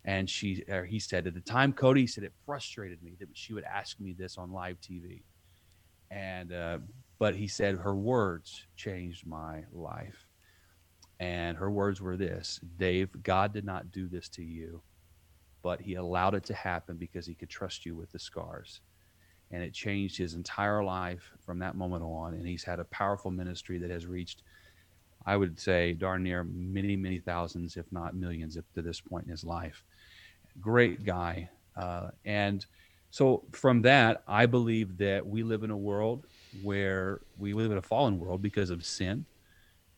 [0.09, 3.53] And she, or he said at the time, Cody said it frustrated me that she
[3.53, 5.21] would ask me this on live TV.
[6.09, 6.79] And, uh,
[7.19, 10.27] but he said her words changed my life.
[11.19, 14.81] And her words were this Dave, God did not do this to you,
[15.61, 18.81] but he allowed it to happen because he could trust you with the scars.
[19.51, 22.33] And it changed his entire life from that moment on.
[22.33, 24.41] And he's had a powerful ministry that has reached,
[25.27, 29.25] I would say, darn near many, many thousands, if not millions, up to this point
[29.25, 29.83] in his life
[30.59, 31.49] great guy.
[31.75, 32.65] Uh, and
[33.11, 36.25] so from that, I believe that we live in a world
[36.61, 39.25] where we live in a fallen world because of sin,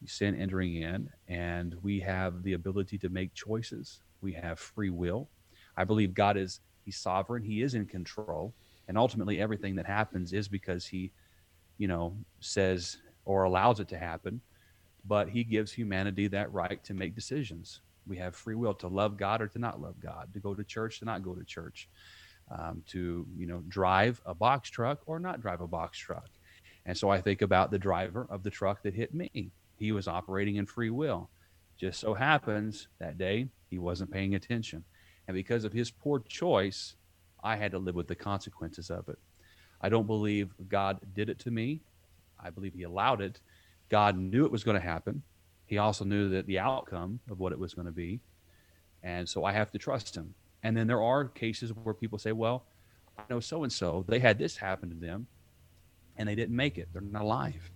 [0.06, 4.02] sin entering in, and we have the ability to make choices.
[4.22, 5.30] We have free will.
[5.76, 7.44] I believe God is He's sovereign.
[7.44, 8.54] He is in control,
[8.88, 11.12] and ultimately everything that happens is because He,
[11.78, 14.42] you know, says or allows it to happen.
[15.06, 19.18] But He gives humanity that right to make decisions we have free will to love
[19.18, 21.88] God or to not love God, to go to church, to not go to church,
[22.50, 26.30] um, to you know drive a box truck or not drive a box truck.
[26.86, 29.52] And so I think about the driver of the truck that hit me.
[29.78, 31.30] He was operating in free will.
[31.78, 34.84] Just so happens that day he wasn't paying attention,
[35.28, 36.96] and because of his poor choice,
[37.44, 39.18] I had to live with the consequences of it.
[39.82, 41.82] I don't believe God did it to me.
[42.40, 43.40] I believe he allowed it.
[43.90, 45.24] God knew it was going to happen
[45.71, 48.19] he also knew that the outcome of what it was going to be.
[49.03, 50.36] And so I have to trust him.
[50.63, 52.65] And then there are cases where people say, well,
[53.17, 55.27] I know so and so, they had this happen to them
[56.17, 56.89] and they didn't make it.
[56.91, 57.71] They're not alive.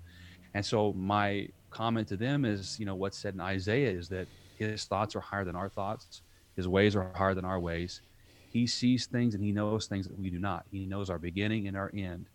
[0.53, 4.27] And so my comment to them is, you know, what's said in Isaiah is that
[4.57, 6.21] his thoughts are higher than our thoughts,
[6.57, 8.01] his ways are higher than our ways.
[8.49, 10.65] He sees things and he knows things that we do not.
[10.69, 12.25] He knows our beginning and our end.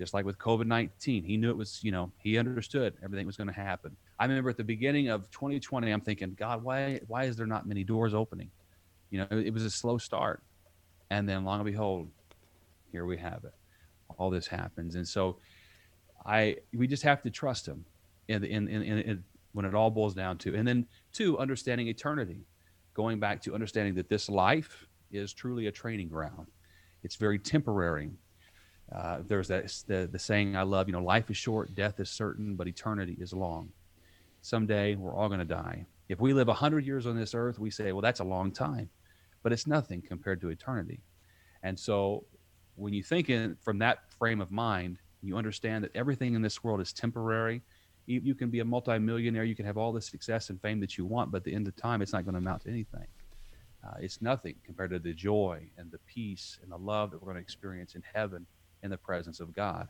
[0.00, 3.36] Just like with COVID 19, he knew it was, you know, he understood everything was
[3.36, 3.94] going to happen.
[4.18, 7.68] I remember at the beginning of 2020, I'm thinking, God, why why is there not
[7.68, 8.50] many doors opening?
[9.10, 10.42] You know, it was a slow start,
[11.10, 12.08] and then long and behold,
[12.90, 13.52] here we have it.
[14.16, 15.36] All this happens, and so
[16.24, 17.84] I we just have to trust Him,
[18.28, 22.40] in in in, in when it all boils down to, and then two, understanding eternity,
[22.94, 26.46] going back to understanding that this life is truly a training ground.
[27.02, 28.12] It's very temporary.
[28.94, 32.10] Uh, there's that the, the saying I love, you know, life is short, death is
[32.10, 33.70] certain, but eternity is long
[34.42, 35.84] someday we're all going to die.
[36.08, 38.88] If we live 100 years on this earth, we say, well, that's a long time,
[39.42, 41.00] but it's nothing compared to eternity.
[41.62, 42.24] And so
[42.76, 46.64] when you think in, from that frame of mind, you understand that everything in this
[46.64, 47.62] world is temporary.
[48.06, 50.96] You, you, can be a multimillionaire, you can have all the success and fame that
[50.96, 53.06] you want, but at the end of time, it's not going to amount to anything.
[53.86, 57.26] Uh, it's nothing compared to the joy and the peace and the love that we're
[57.26, 58.46] going to experience in heaven
[58.82, 59.88] in the presence of God.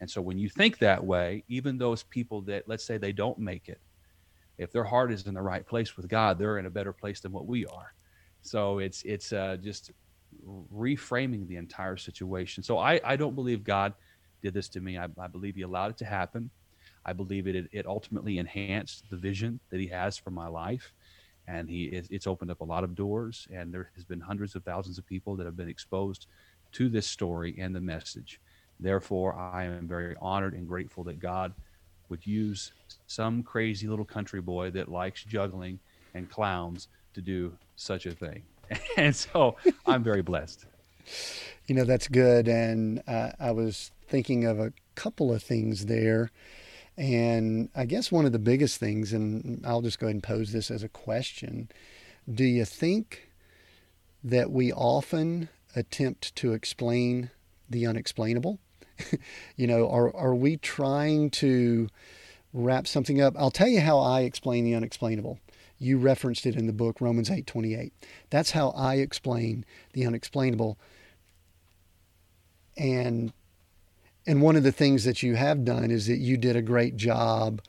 [0.00, 3.38] And so when you think that way, even those people that, let's say, they don't
[3.38, 3.80] make it,
[4.58, 7.20] if their heart is in the right place with God, they're in a better place
[7.20, 7.94] than what we are.
[8.42, 9.90] So it's it's uh, just
[10.72, 12.62] reframing the entire situation.
[12.62, 13.94] So I, I don't believe God
[14.42, 14.98] did this to me.
[14.98, 16.50] I, I believe He allowed it to happen.
[17.04, 20.92] I believe it it ultimately enhanced the vision that He has for my life,
[21.48, 24.64] and he it's opened up a lot of doors and there has been hundreds of
[24.64, 26.26] thousands of people that have been exposed
[26.76, 28.38] to this story and the message.
[28.78, 31.54] Therefore i am very honored and grateful that god
[32.10, 32.72] would use
[33.06, 35.78] some crazy little country boy that likes juggling
[36.12, 38.42] and clowns to do such a thing.
[38.98, 40.66] And so i'm very blessed.
[41.66, 42.46] You know that's good.
[42.46, 46.30] And uh, i was thinking of a couple of things there.
[46.98, 50.52] And I guess one of the biggest things, and I'll just go ahead and pose
[50.52, 51.70] this as a question.
[52.30, 53.30] Do you think
[54.24, 57.30] that we often attempt to explain
[57.70, 58.58] the unexplainable?
[59.56, 61.88] you know, are, are we trying to
[62.52, 63.34] wrap something up?
[63.38, 65.38] I'll tell you how I explain the unexplainable.
[65.78, 67.92] You referenced it in the book Romans 8:28.
[68.30, 70.78] That's how I explain the unexplainable.
[72.76, 73.32] And
[74.26, 76.96] and one of the things that you have done is that you did a great
[76.96, 77.60] job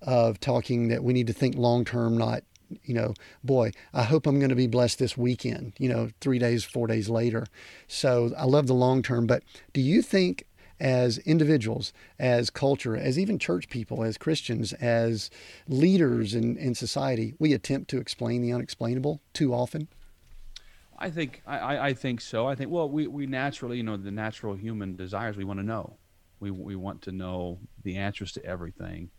[0.00, 2.44] of talking that we need to think long term, not,
[2.84, 6.38] you know, boy, I hope I'm going to be blessed this weekend, you know, three
[6.38, 7.46] days, four days later.
[7.86, 9.26] So I love the long term.
[9.26, 10.44] But do you think,
[10.80, 15.28] as individuals, as culture, as even church people, as Christians, as
[15.66, 19.88] leaders in, in society, we attempt to explain the unexplainable too often?
[21.00, 22.46] I think I, I think so.
[22.46, 25.66] I think well, we, we naturally, you know, the natural human desires we want to
[25.66, 25.96] know.
[26.40, 29.10] We we want to know the answers to everything,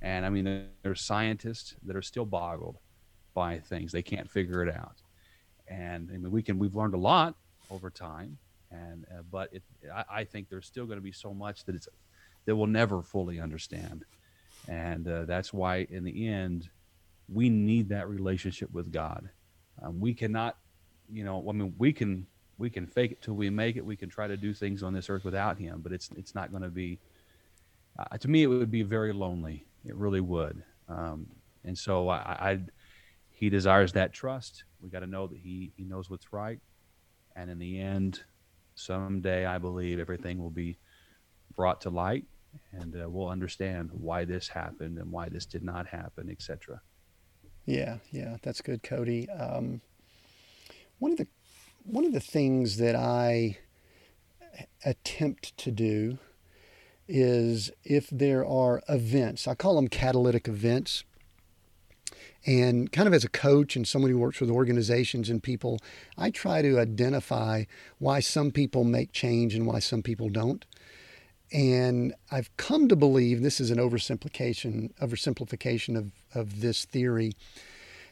[0.00, 2.78] and I mean, there's scientists that are still boggled
[3.34, 5.02] by things they can't figure it out,
[5.68, 7.34] and I mean, we can we've learned a lot
[7.70, 8.38] over time,
[8.70, 9.62] and uh, but it
[9.94, 11.88] I, I think there's still going to be so much that it's
[12.46, 14.04] that we'll never fully understand,
[14.68, 16.68] and uh, that's why in the end,
[17.28, 19.28] we need that relationship with God.
[19.82, 20.56] Um, we cannot
[21.12, 22.26] you know, I mean, we can
[22.58, 23.84] we can fake it till we make it.
[23.84, 26.50] We can try to do things on this earth without Him, but it's it's not
[26.50, 26.98] going to be.
[27.98, 29.66] Uh, to me, it would be very lonely.
[29.84, 30.62] It really would.
[30.88, 31.26] Um,
[31.64, 32.60] and so I, I,
[33.44, 34.64] He desires that trust.
[34.80, 36.60] We got to know that He He knows what's right,
[37.36, 38.22] and in the end,
[38.74, 40.78] someday I believe everything will be
[41.54, 42.24] brought to light,
[42.72, 46.80] and uh, we'll understand why this happened and why this did not happen, etc.
[47.66, 49.28] Yeah, yeah, that's good, Cody.
[49.28, 49.82] Um,
[50.98, 51.26] one of the
[51.82, 53.58] one of the things that I
[54.86, 56.16] attempt to do
[57.06, 61.04] is if there are events, I call them catalytic events.
[62.46, 65.78] And kind of as a coach and somebody who works with organizations and people,
[66.18, 67.64] I try to identify
[67.98, 70.64] why some people make change and why some people don't.
[71.52, 77.32] And I've come to believe this is an oversimplification, oversimplification of, of this theory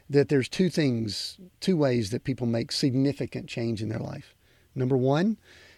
[0.09, 4.35] that there's two things, two ways that people make significant change in their life.
[4.75, 5.37] Number one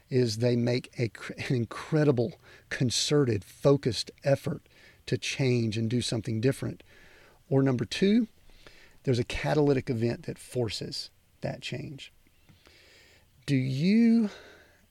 [0.10, 1.12] is they make a,
[1.50, 2.39] an incredible,
[2.70, 4.62] concerted, focused effort
[5.06, 6.84] to change and do something different.
[7.50, 8.28] Or number two,
[9.06, 12.12] there's a catalytic event that forces that change.
[13.46, 14.32] Do you,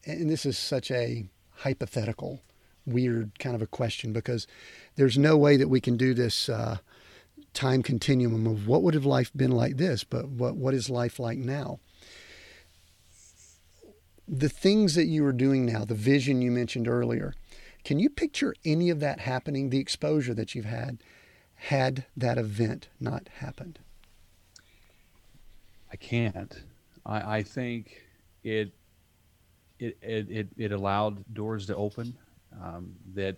[0.06, 2.40] and this is such a hypothetical,
[2.86, 4.46] weird kind of a question because
[4.94, 6.78] there's no way that we can do this uh,
[7.54, 11.18] time continuum of what would have life been like this, but what, what is life
[11.18, 11.80] like now?
[14.28, 17.34] The things that you are doing now, the vision you mentioned earlier,
[17.82, 20.98] can you picture any of that happening, the exposure that you've had,
[21.56, 23.80] had that event not happened?
[25.94, 26.62] I can't.
[27.06, 28.02] I, I think
[28.42, 28.74] it,
[29.78, 32.14] it, it, it, allowed doors to open
[32.62, 33.36] um, that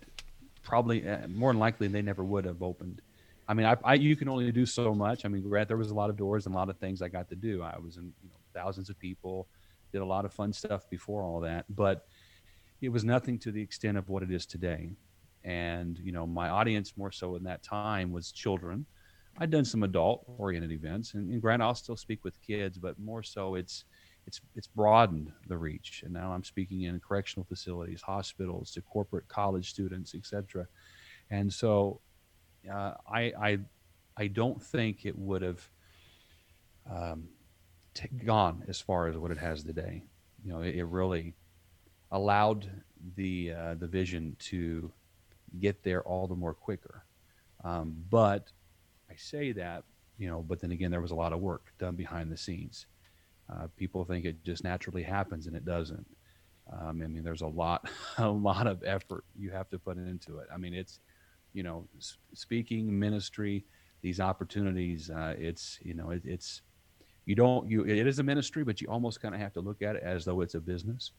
[0.63, 3.01] probably, uh, more than likely, they never would have opened
[3.47, 5.23] I mean, I, I, you can only do so much.
[5.23, 7.29] I mean, there was a lot of doors and a lot of things I got
[7.29, 7.63] to do.
[7.63, 9.47] I was in you know, thousands of people,
[9.93, 12.07] did a lot of fun stuff before all that, but
[12.81, 14.91] it was nothing to the extent of what it is today.
[15.45, 18.85] And you know, my audience more so in that time was children.
[19.39, 23.23] I'd done some adult-oriented events, and, and granted, I'll still speak with kids, but more
[23.23, 23.85] so, it's
[24.25, 26.03] it's it's broadened the reach.
[26.03, 30.67] And now I'm speaking in correctional facilities, hospitals, to corporate college students, etc.
[31.29, 32.01] And so
[32.71, 33.59] uh, I, I,
[34.17, 35.69] I don't think it would have
[36.89, 37.29] um,
[37.93, 40.03] t- gone as far as what it has today.
[40.43, 41.33] You know, it, it really
[42.11, 42.69] allowed
[43.15, 44.91] the uh, the vision to
[45.59, 47.05] get there all the more quicker.
[47.63, 48.51] Um, but
[49.17, 49.83] say that,
[50.17, 52.87] you know, but then again, there was a lot of work done behind the scenes.
[53.51, 56.05] Uh, people think it just naturally happens, and it doesn't.
[56.71, 60.39] Um, I mean, there's a lot, a lot of effort you have to put into
[60.39, 60.47] it.
[60.53, 60.99] I mean, it's
[61.53, 61.87] you know,
[62.33, 63.65] speaking, ministry,
[64.01, 65.09] these opportunities.
[65.09, 66.61] Uh, it's you know, it, it's
[67.25, 69.81] you don't you it is a ministry, but you almost kind of have to look
[69.81, 71.11] at it as though it's a business,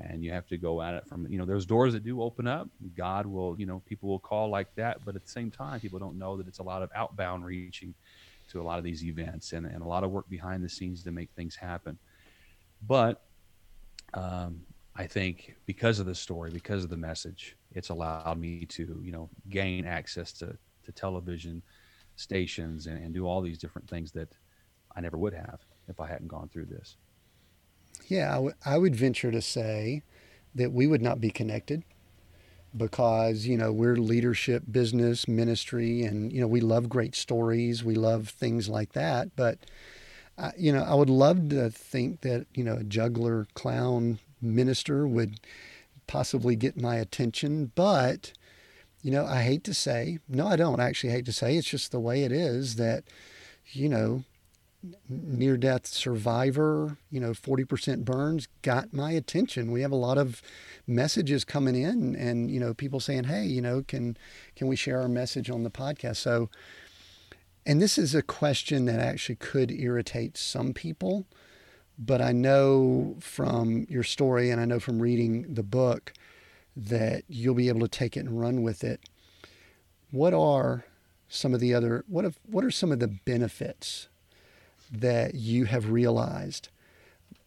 [0.00, 2.46] and you have to go at it from you know, there's doors that do open
[2.46, 2.68] up.
[2.96, 5.98] God will you know, people will call like that, but at the same time, people
[5.98, 7.94] don't know that it's a lot of outbound reaching,
[8.48, 11.02] to a lot of these events and, and a lot of work behind the scenes
[11.04, 11.98] to make things happen.
[12.86, 13.22] But
[14.14, 14.60] um,
[14.96, 19.12] I think because of the story, because of the message, it's allowed me to, you
[19.12, 21.62] know, gain access to, to television
[22.16, 24.28] stations and, and do all these different things that
[24.96, 26.96] I never would have if I hadn't gone through this.
[28.08, 30.02] Yeah, I, w- I would venture to say
[30.54, 31.84] that we would not be connected
[32.76, 37.94] because you know we're leadership business ministry and you know we love great stories we
[37.94, 39.36] love things like that.
[39.36, 39.58] But
[40.38, 45.06] uh, you know i would love to think that you know a juggler clown minister
[45.08, 45.40] would
[46.06, 47.72] possibly get my attention.
[47.74, 48.32] But
[49.02, 51.92] you know i hate to say no i don't actually hate to say it's just
[51.92, 53.04] the way it is that
[53.72, 54.24] you know
[55.08, 59.72] near death survivor, you know, 40% burns got my attention.
[59.72, 60.40] We have a lot of
[60.86, 64.16] messages coming in and, you know, people saying, "Hey, you know, can
[64.54, 66.48] can we share our message on the podcast?" So
[67.68, 71.26] and this is a question that actually could irritate some people,
[71.98, 76.14] but I know from your story and I know from reading the book
[76.74, 79.00] that you'll be able to take it and run with it.
[80.10, 80.86] What are
[81.28, 84.07] some of the other what what are some of the benefits
[84.92, 86.68] that you have realized.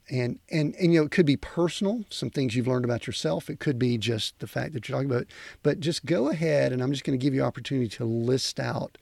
[0.09, 3.49] And and and you know it could be personal some things you've learned about yourself.
[3.49, 5.27] It could be just the fact that you're talking about
[5.63, 8.97] but just go ahead and i'm just going to give you opportunity to list out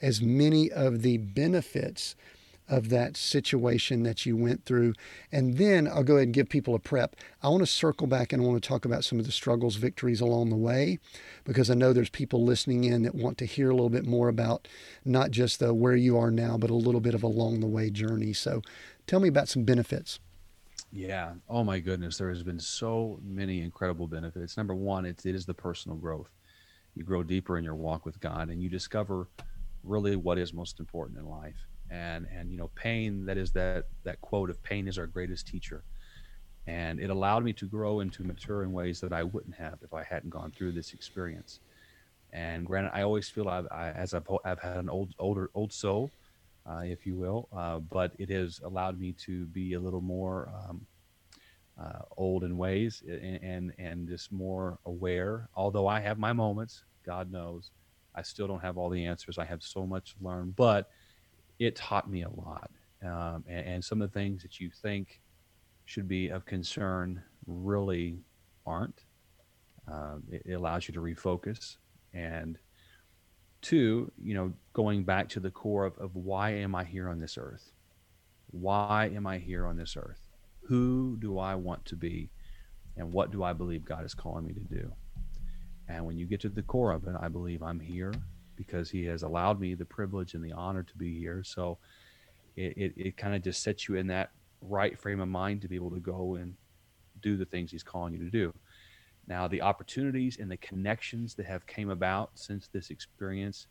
[0.00, 2.14] as many of the benefits
[2.68, 4.94] of that situation that you went through.
[5.30, 7.14] And then I'll go ahead and give people a prep.
[7.42, 9.76] I want to circle back and I want to talk about some of the struggles,
[9.76, 10.98] victories along the way,
[11.44, 14.28] because I know there's people listening in that want to hear a little bit more
[14.28, 14.66] about
[15.04, 17.66] not just the where you are now, but a little bit of a along the
[17.66, 18.32] way journey.
[18.32, 18.62] So
[19.06, 20.20] tell me about some benefits.
[20.92, 21.32] Yeah.
[21.48, 22.16] Oh my goodness.
[22.16, 24.56] There has been so many incredible benefits.
[24.56, 26.30] Number one, it's, it is the personal growth.
[26.94, 29.28] You grow deeper in your walk with God and you discover
[29.82, 33.84] really what is most important in life and and you know pain that is that
[34.04, 35.84] that quote of pain is our greatest teacher
[36.66, 39.78] and it allowed me to grow and to mature in ways that I wouldn't have
[39.82, 41.60] if I hadn't gone through this experience.
[42.32, 45.72] And granted, I always feel I've, I, as I've, I've had an old, older, old
[45.72, 46.10] soul,
[46.68, 50.50] uh, if you will, uh, but it has allowed me to be a little more
[50.54, 50.86] um,
[51.80, 55.48] uh, old in ways and, and and just more aware.
[55.54, 57.70] Although I have my moments, God knows,
[58.14, 59.38] I still don't have all the answers.
[59.38, 60.88] I have so much to learn, but
[61.58, 62.70] it taught me a lot.
[63.02, 65.20] Um, and, and, some of the things that you think
[65.84, 68.24] should be of concern really
[68.66, 69.04] aren't.
[69.86, 71.76] Um, it, it, allows you to refocus.
[72.14, 72.58] And
[73.60, 77.20] two, you know, going back to the core of, of why am I here on
[77.20, 77.72] this earth?
[78.50, 80.20] Why am I here on this earth?
[80.68, 82.30] Who do I want to be?
[82.96, 84.92] And what do I believe God is calling me to do?
[85.88, 88.14] And when you get to the core of it, I believe I'm here
[88.56, 91.42] because he has allowed me the privilege and the honor to be here.
[91.44, 91.78] So
[92.56, 95.68] it, it, it kind of just sets you in that right frame of mind to
[95.68, 96.54] be able to go and
[97.22, 98.52] do the things he's calling you to do.
[99.26, 103.66] Now, the opportunities and the connections that have came about since this experience,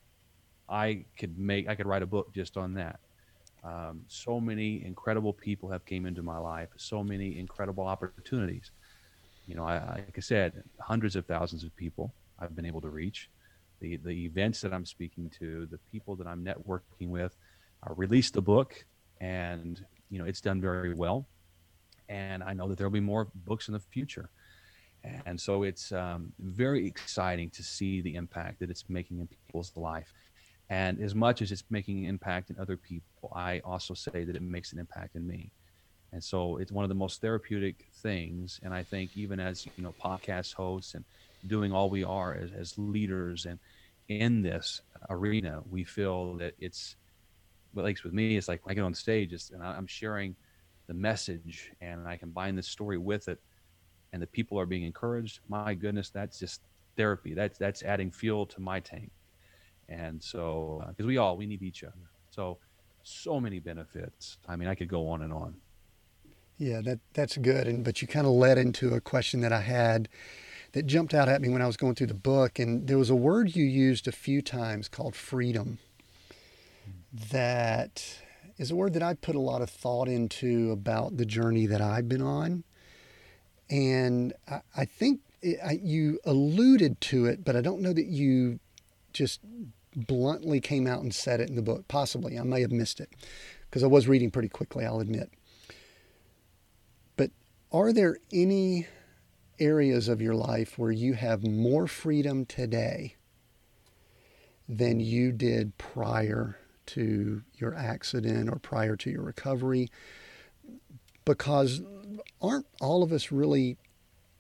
[0.68, 3.00] I could make, I could write a book just on that.
[3.64, 6.70] Um, so many incredible people have came into my life.
[6.76, 8.72] So many incredible opportunities.
[9.48, 12.90] You know, I, like I said, hundreds of thousands of people I've been able to
[12.90, 13.30] reach
[13.84, 17.36] the the events that I'm speaking to, the people that I'm networking with.
[17.84, 18.86] I released the book,
[19.20, 21.28] and you know it's done very well,
[22.08, 24.30] and I know that there will be more books in the future,
[25.26, 29.74] and so it's um, very exciting to see the impact that it's making in people's
[29.76, 30.14] life.
[30.70, 34.36] And as much as it's making an impact in other people, I also say that
[34.36, 35.52] it makes an impact in me.
[36.14, 38.60] And so it's one of the most therapeutic things.
[38.64, 41.04] And I think even as you know, podcast hosts and
[41.48, 43.60] doing all we are as, as leaders and
[44.08, 46.96] in this arena, we feel that it's,
[47.74, 49.88] well, at least with me, it's like when I get on stage it's, and I'm
[49.88, 50.36] sharing
[50.88, 53.40] the message and I combine this story with it
[54.12, 55.40] and the people are being encouraged.
[55.48, 56.62] My goodness, that's just
[56.96, 57.34] therapy.
[57.34, 59.12] That's, that's adding fuel to my tank.
[59.90, 61.94] And so, because uh, we all, we need each other.
[62.30, 62.58] So,
[63.04, 64.38] so many benefits.
[64.48, 65.56] I mean, I could go on and on.
[66.58, 67.68] Yeah, that that's good.
[67.68, 70.08] And but you kind of led into a question that I had
[70.74, 72.60] that jumped out at me when I was going through the book.
[72.60, 75.80] And there was a word you used a few times called freedom
[77.32, 78.20] that
[78.58, 81.82] is a word that I put a lot of thought into about the journey that
[81.82, 82.64] I've been on.
[83.70, 88.08] And I, I think it, I, you alluded to it, but I don't know that
[88.08, 88.60] you
[89.14, 89.42] just
[89.96, 91.88] bluntly came out and said it in the book.
[91.88, 92.38] Possibly.
[92.38, 93.10] I may have missed it
[93.70, 95.30] because I was reading pretty quickly, I'll admit.
[97.16, 97.30] But
[97.72, 98.88] are there any
[99.60, 103.16] areas of your life where you have more freedom today
[104.68, 109.90] than you did prior to your accident or prior to your recovery?
[111.26, 111.82] Because
[112.42, 113.78] aren't all of us really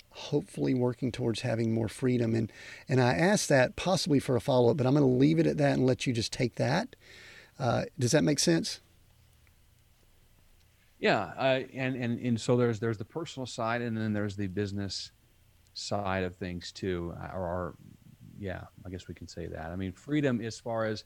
[0.09, 2.35] hopefully working towards having more freedom?
[2.35, 2.51] And,
[2.89, 5.47] and I ask that possibly for a follow up, but I'm going to leave it
[5.47, 6.95] at that and let you just take that.
[7.59, 8.81] Uh, does that make sense?
[11.03, 14.47] Yeah, uh, and and and so there's there's the personal side, and then there's the
[14.47, 15.11] business
[15.73, 17.75] side of things too, uh, or,
[18.39, 19.71] yeah, I guess we can say that.
[19.71, 21.03] I mean, freedom as far as,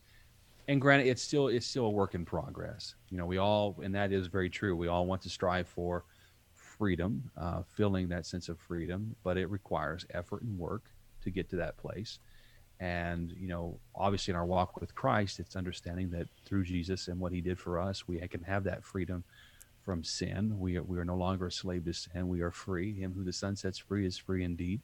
[0.67, 2.93] and granted, it's still it's still a work in progress.
[3.09, 4.75] You know, we all, and that is very true.
[4.75, 6.05] We all want to strive for
[6.53, 10.83] freedom, uh, feeling that sense of freedom, but it requires effort and work
[11.23, 12.19] to get to that place.
[12.79, 17.19] And you know, obviously, in our walk with Christ, it's understanding that through Jesus and
[17.19, 19.23] what He did for us, we can have that freedom
[19.87, 20.59] from sin.
[20.59, 22.27] We are, we are no longer a slave to sin.
[22.27, 22.93] We are free.
[22.93, 24.81] Him who the Son sets free is free indeed.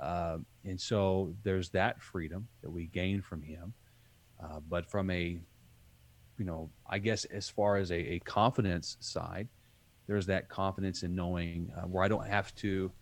[0.00, 3.74] Uh, and so there's that freedom that we gain from Him.
[4.40, 5.40] Uh, but from a,
[6.38, 9.48] you know, I guess as far as a, a confidence side,
[10.06, 12.92] there's that confidence in knowing uh, where I don't have to.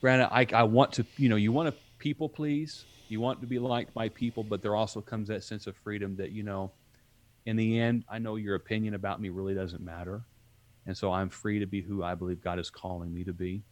[0.00, 2.86] Granted, I, I want to, you know, you want to people please.
[3.10, 6.16] You want to be liked by people, but there also comes that sense of freedom
[6.16, 6.70] that, you know,
[7.44, 10.22] in the end, I know your opinion about me really doesn't matter
[10.86, 13.62] and so I'm free to be who I believe God is calling me to be.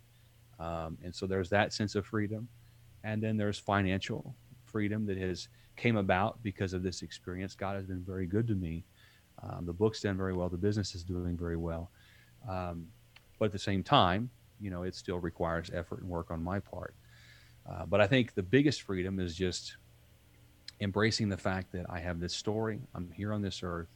[0.58, 2.48] Um, and so there's that sense of freedom,
[3.02, 4.34] and then there's financial
[4.64, 7.54] freedom that has came about because of this experience.
[7.54, 8.84] God has been very good to me.
[9.42, 10.48] Um, the book's done very well.
[10.48, 11.90] The business is doing very well.
[12.48, 12.86] Um,
[13.38, 16.60] but at the same time, you know, it still requires effort and work on my
[16.60, 16.94] part.
[17.68, 19.76] Uh, but I think the biggest freedom is just
[20.80, 22.80] embracing the fact that I have this story.
[22.94, 23.88] I'm here on this earth.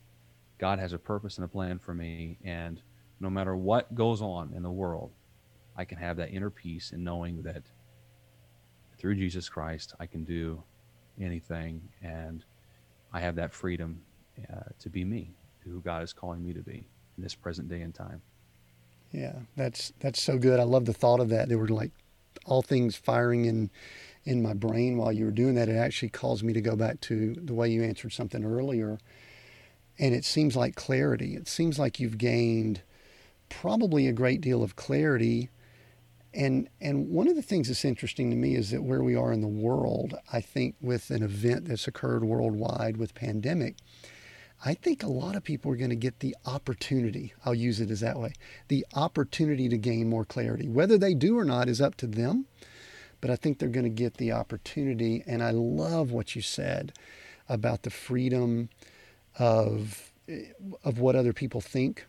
[0.59, 2.81] God has a purpose and a plan for me, and
[3.21, 5.13] no matter what goes on in the world,
[5.77, 7.63] I can have that inner peace in knowing that
[8.99, 10.63] through Jesus Christ, I can do
[11.21, 12.45] anything and
[13.13, 14.03] I have that freedom
[14.53, 17.83] uh, to be me, who God is calling me to be in this present day
[17.83, 18.23] and time.
[19.13, 20.61] Yeah, that's that's so good.
[20.61, 21.49] I love the thought of that.
[21.49, 21.93] There were like
[22.45, 23.71] all things firing in
[24.25, 25.69] in my brain while you were doing that.
[25.69, 28.99] It actually caused me to go back to the way you answered something earlier.
[29.99, 31.35] And it seems like clarity.
[31.35, 32.83] It seems like you've gained
[33.49, 35.51] probably a great deal of clarity.
[36.35, 39.33] And, and one of the things that's interesting to me is that where we are
[39.33, 43.77] in the world, I think with an event that's occurred worldwide with pandemic,
[44.65, 47.91] I think a lot of people are going to get the opportunity, I'll use it
[47.91, 48.33] as that way,
[48.67, 50.69] the opportunity to gain more clarity.
[50.69, 52.47] Whether they do or not is up to them,
[53.21, 55.23] but I think they're going to get the opportunity.
[55.27, 56.93] And I love what you said
[57.49, 58.69] about the freedom
[59.39, 60.47] of, eh,
[60.85, 62.07] of what other people think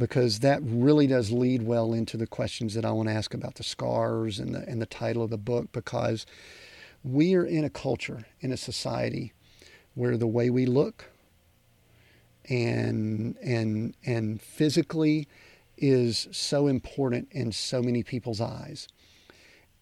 [0.00, 3.56] because that really does lead well into the questions that I want to ask about
[3.56, 6.24] the scars and the, and the title of the book because
[7.04, 9.34] we are in a culture, in a society
[9.94, 11.10] where the way we look
[12.48, 15.28] and and and physically
[15.76, 18.88] is so important in so many people's eyes.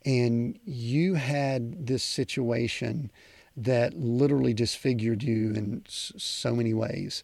[0.05, 3.13] And you had this situation
[3.57, 7.23] that literally disfigured you in so many ways.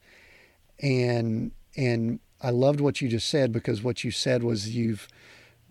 [0.80, 5.08] And and I loved what you just said because what you said was you've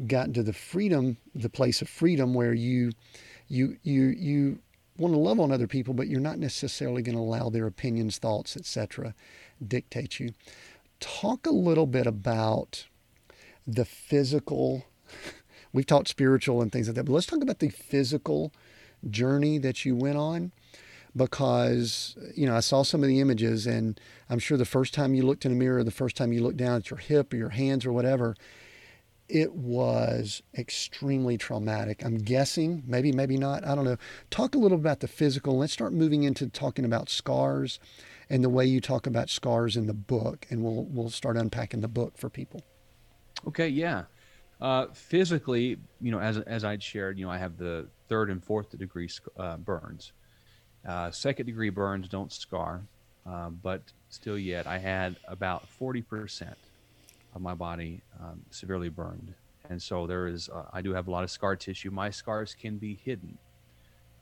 [0.07, 2.93] gotten to the freedom, the place of freedom where you
[3.47, 4.59] you you you
[4.97, 8.17] want to love on other people, but you're not necessarily going to allow their opinions,
[8.17, 9.13] thoughts, etc.,
[9.65, 10.33] dictate you.
[10.99, 12.87] Talk a little bit about
[13.67, 14.85] the physical.
[15.73, 18.51] We've talked spiritual and things like that, but let's talk about the physical
[19.07, 20.51] journey that you went on
[21.15, 23.99] because you know I saw some of the images, and
[24.29, 26.57] I'm sure the first time you looked in a mirror, the first time you looked
[26.57, 28.35] down at your hip or your hands or whatever,
[29.29, 32.03] it was extremely traumatic.
[32.03, 33.65] I'm guessing, maybe, maybe not.
[33.65, 33.97] I don't know.
[34.29, 35.57] Talk a little about the physical.
[35.57, 37.79] Let's start moving into talking about scars
[38.29, 41.81] and the way you talk about scars in the book, and we'll we'll start unpacking
[41.81, 42.61] the book for people.
[43.47, 44.03] Okay, yeah.
[44.61, 48.43] Uh, physically, you know, as as I'd shared, you know, I have the third and
[48.43, 50.13] fourth degree uh, burns.
[50.87, 52.81] Uh, second degree burns don't scar,
[53.25, 56.53] uh, but still yet I had about 40%
[57.35, 59.33] of my body um, severely burned.
[59.69, 61.89] And so there is, uh, I do have a lot of scar tissue.
[61.89, 63.37] My scars can be hidden.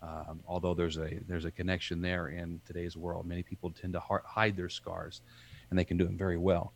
[0.03, 3.99] Um, although there's a there's a connection there in today's world, many people tend to
[3.99, 5.21] hide their scars,
[5.69, 6.73] and they can do it very well.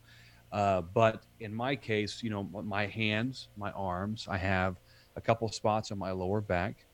[0.51, 4.75] Uh, but in my case, you know, my hands, my arms, I have
[5.15, 6.85] a couple spots on my lower back.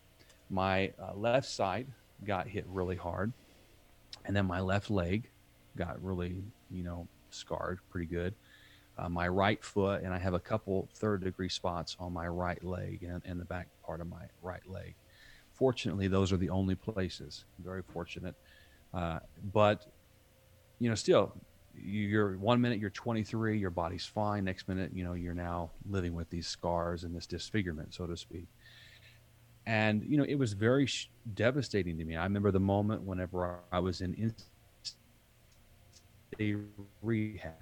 [0.50, 1.88] My uh, left side
[2.26, 3.32] got hit really hard.
[4.26, 5.30] And then my left leg
[5.78, 8.34] got really, you know, scarred pretty good.
[8.98, 12.64] Uh, my right foot, and I have a couple third degree spots on my right
[12.64, 14.96] leg and, and the back part of my right leg.
[15.54, 17.46] Fortunately, those are the only places.
[17.60, 18.36] Very fortunate.
[18.94, 19.20] Uh,
[19.54, 19.88] but
[20.80, 21.34] you know, still,
[21.76, 24.44] you're one minute you're 23, your body's fine.
[24.44, 28.18] Next minute, you know, you're now living with these scars and this disfigurement, so to
[28.18, 28.48] speak.
[29.66, 32.16] And you know, it was very sh- devastating to me.
[32.16, 34.34] I remember the moment whenever I was in
[36.40, 36.68] in
[37.02, 37.54] rehab.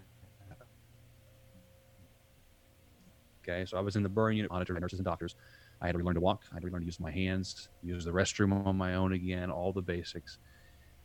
[3.43, 5.35] Okay, so I was in the burn unit, monitored by nurses and doctors.
[5.81, 6.43] I had to relearn to walk.
[6.51, 9.49] I had to relearn to use my hands, use the restroom on my own again,
[9.49, 10.37] all the basics.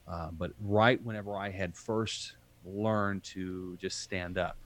[0.06, 4.56] Uh, but right whenever I had first learned to just stand up,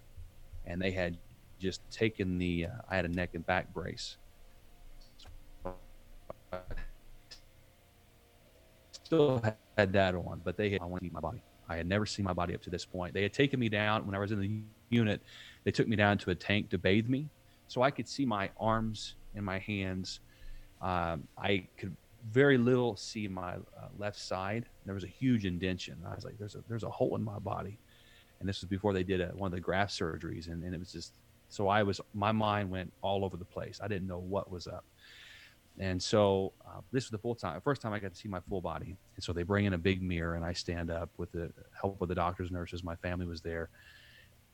[0.67, 1.19] and they had
[1.61, 4.17] just taken the, uh, I had a neck and back brace.
[8.91, 9.43] Still
[9.77, 11.43] had that on, but they had, I want to eat my body.
[11.69, 13.15] I had never seen my body up to this point.
[13.15, 15.23] They had taken me down when I was in the unit.
[15.65, 17.29] They took me down to a tank to bathe me,
[17.69, 20.21] so I could see my arms and my hands.
[20.81, 21.95] Um, I could
[22.31, 24.67] very little see my uh, left side.
[24.85, 25.97] There was a huge indention.
[26.07, 27.79] I was like, "There's a there's a hole in my body,"
[28.41, 30.79] and this was before they did a, one of the graft surgeries, and, and it
[30.79, 31.13] was just
[31.49, 33.81] so I was my mind went all over the place.
[33.83, 34.85] I didn't know what was up,
[35.79, 38.41] and so uh, this was the full time first time I got to see my
[38.41, 38.97] full body.
[39.15, 42.01] And so they bring in a big mirror, and I stand up with the help
[42.03, 42.83] of the doctors, nurses.
[42.83, 43.69] My family was there,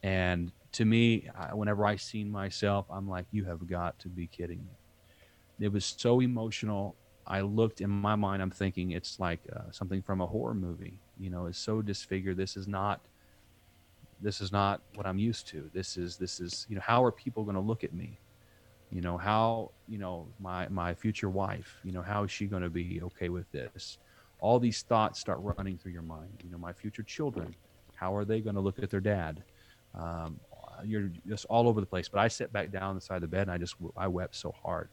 [0.02, 4.26] and to me, I, whenever I seen myself, I'm like, "You have got to be
[4.26, 6.96] kidding me." It was so emotional
[7.26, 10.98] I looked in my mind, I'm thinking it's like uh, something from a horror movie.
[11.18, 12.36] You know, it's so disfigured.
[12.36, 13.00] This is not.
[14.20, 15.70] This is not what I'm used to.
[15.72, 18.18] This is this is you know how are people going to look at me?
[18.90, 21.78] You know how you know my my future wife.
[21.84, 23.98] You know how is she going to be okay with this?
[24.38, 26.42] All these thoughts start running through your mind.
[26.44, 27.54] You know my future children.
[27.94, 29.42] How are they going to look at their dad?
[29.94, 30.38] Um,
[30.84, 32.08] you're just all over the place.
[32.08, 34.08] But I sat back down on the side of the bed and I just I
[34.08, 34.88] wept so hard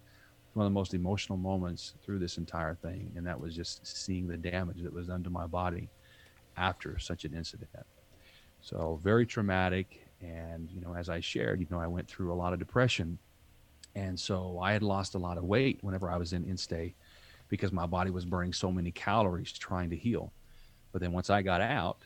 [0.53, 4.27] one of the most emotional moments through this entire thing, and that was just seeing
[4.27, 5.89] the damage that was done to my body
[6.57, 7.69] after such an incident.
[8.59, 12.35] So very traumatic, and you know, as I shared, you know, I went through a
[12.35, 13.17] lot of depression,
[13.95, 16.93] and so I had lost a lot of weight whenever I was in InStay
[17.49, 20.31] because my body was burning so many calories trying to heal.
[20.91, 22.03] But then once I got out,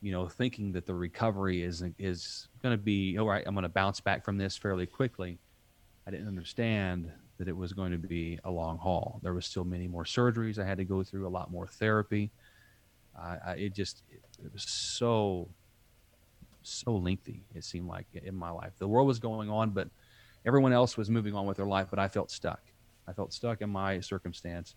[0.00, 3.62] you know, thinking that the recovery is is going to be all right, I'm going
[3.62, 5.38] to bounce back from this fairly quickly.
[6.06, 9.20] I didn't understand that it was going to be a long haul.
[9.22, 12.30] There was still many more surgeries I had to go through, a lot more therapy.
[13.18, 15.48] Uh, I, it just it, it, was so
[16.62, 17.44] so lengthy.
[17.54, 19.88] It seemed like in my life, the world was going on, but
[20.44, 22.60] everyone else was moving on with their life, but I felt stuck.
[23.06, 24.74] I felt stuck in my circumstance,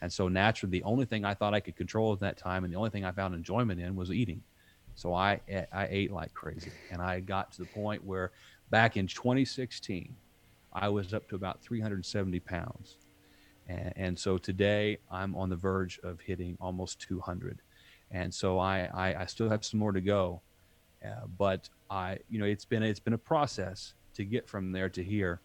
[0.00, 2.72] and so naturally, the only thing I thought I could control at that time, and
[2.72, 4.42] the only thing I found enjoyment in, was eating.
[4.94, 5.40] So I
[5.72, 8.32] I ate like crazy, and I got to the point where
[8.70, 10.14] back in 2016
[10.74, 12.96] I was up to about 370 pounds.
[13.66, 17.60] And, and, so today I'm on the verge of hitting almost 200.
[18.10, 20.42] And so I, I, I still have some more to go.
[21.04, 24.88] Uh, but I, you know, it's been, it's been a process to get from there
[24.90, 25.40] to here.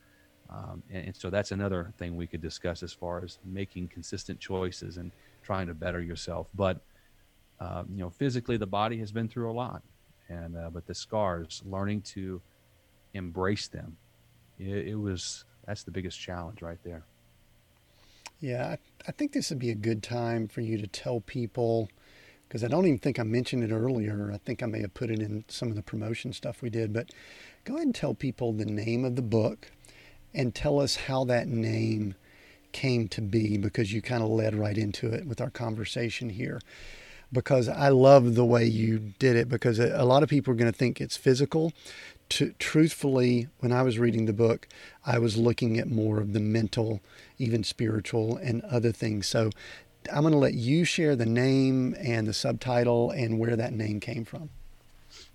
[0.49, 4.39] Um, and, and, so that's another thing we could discuss as far as making consistent
[4.39, 5.11] choices and
[5.43, 6.47] trying to better yourself.
[6.55, 6.82] But,
[7.59, 9.84] uh, you know, physically the body has been through a lot
[10.28, 12.41] and, uh, but the scars, learning to
[13.13, 13.97] embrace them
[14.59, 17.03] it, it was that's the biggest challenge right there.
[18.39, 21.89] Yeah, I, I think this would be a good time for you to tell people
[22.47, 24.32] because I don't even think I mentioned it earlier.
[24.34, 26.93] I think I may have put it in some of the promotion stuff we did,
[26.93, 27.11] but
[27.66, 29.72] go ahead and tell people the name of the book
[30.34, 32.16] and tell us how that name
[32.72, 36.60] came to be because you kind of led right into it with our conversation here.
[37.32, 40.72] Because I love the way you did it because a lot of people are going
[40.72, 41.74] to think it's physical
[42.30, 44.68] to, truthfully, when I was reading the book,
[45.05, 47.01] I was looking at more of the mental,
[47.38, 49.28] even spiritual, and other things.
[49.28, 49.51] So
[50.12, 53.99] I'm going to let you share the name and the subtitle and where that name
[53.99, 54.49] came from.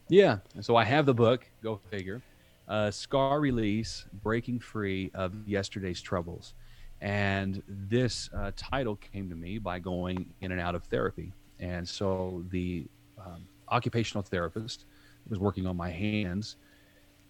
[0.08, 0.38] Yeah.
[0.60, 2.22] So I have the book, go figure.
[2.68, 6.54] Uh, Scar Release Breaking Free of Yesterday's Troubles.
[7.00, 11.32] And this uh, title came to me by going in and out of therapy.
[11.60, 12.86] And so the
[13.18, 14.86] um, occupational therapist
[15.28, 16.56] was working on my hands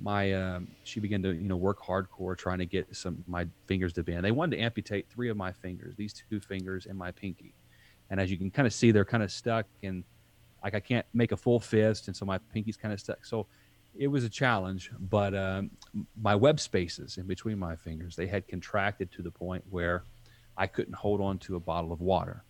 [0.01, 3.93] my um, she began to you know work hardcore trying to get some my fingers
[3.95, 4.25] to bend.
[4.25, 7.55] They wanted to amputate three of my fingers, these two fingers and my pinky.
[8.11, 10.05] And as you can kind of see, they're kind of stuck and
[10.65, 13.25] like I can't make a full fist, and so my pinky's kind of stuck.
[13.25, 13.47] So
[13.97, 15.71] it was a challenge, but um,
[16.21, 20.03] my web spaces in between my fingers they had contracted to the point where
[20.57, 22.45] I couldn't hold on to a bottle of water.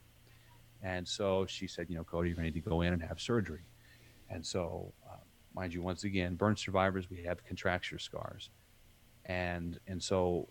[0.82, 3.02] And so she said, you know, Cody, you're going to need to go in and
[3.02, 3.62] have surgery.
[4.28, 5.16] And so uh,
[5.54, 8.50] mind you, once again, burn survivors, we have contracture scars.
[9.26, 10.48] And and so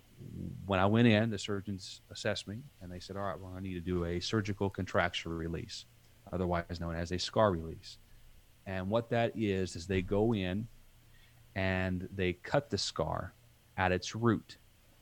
[0.66, 3.60] when I went in, the surgeons assessed me and they said, all right, well, I
[3.60, 5.86] need to do a surgical contracture release,
[6.34, 7.98] otherwise known as a scar release.
[8.66, 10.68] And what that is, is they go in
[11.56, 13.34] and they cut the scar
[13.78, 14.58] at its root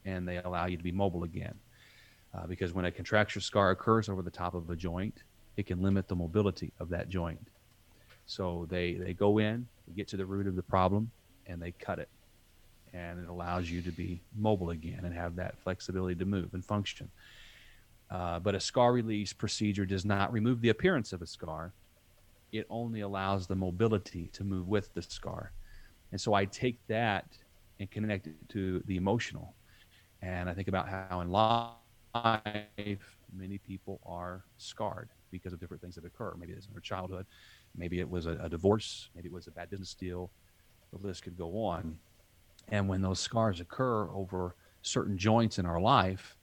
[0.06, 1.54] and they allow you to be mobile again.
[2.34, 5.24] Uh, because when a contracture scar occurs over the top of a joint,
[5.58, 7.48] it can limit the mobility of that joint.
[8.26, 11.12] So they, they go in, they get to the root of the problem,
[11.48, 12.10] and they cut it.
[12.94, 16.64] And it allows you to be mobile again and have that flexibility to move and
[16.64, 17.10] function.
[18.12, 21.74] Uh, but a scar release procedure does not remove the appearance of a scar.
[22.52, 25.54] It only allows the mobility to move with the scar.
[26.12, 27.26] And so I take that
[27.80, 29.56] and connect it to the emotional.
[30.22, 35.96] And I think about how in life, many people are scarred because of different things
[35.96, 36.36] that occur.
[36.38, 37.26] Maybe it's in their childhood,
[37.78, 40.30] maybe it was a, a divorce, maybe it was a bad business deal.
[40.92, 41.98] The list could go on.
[42.68, 46.36] And when those scars occur over certain joints in our life,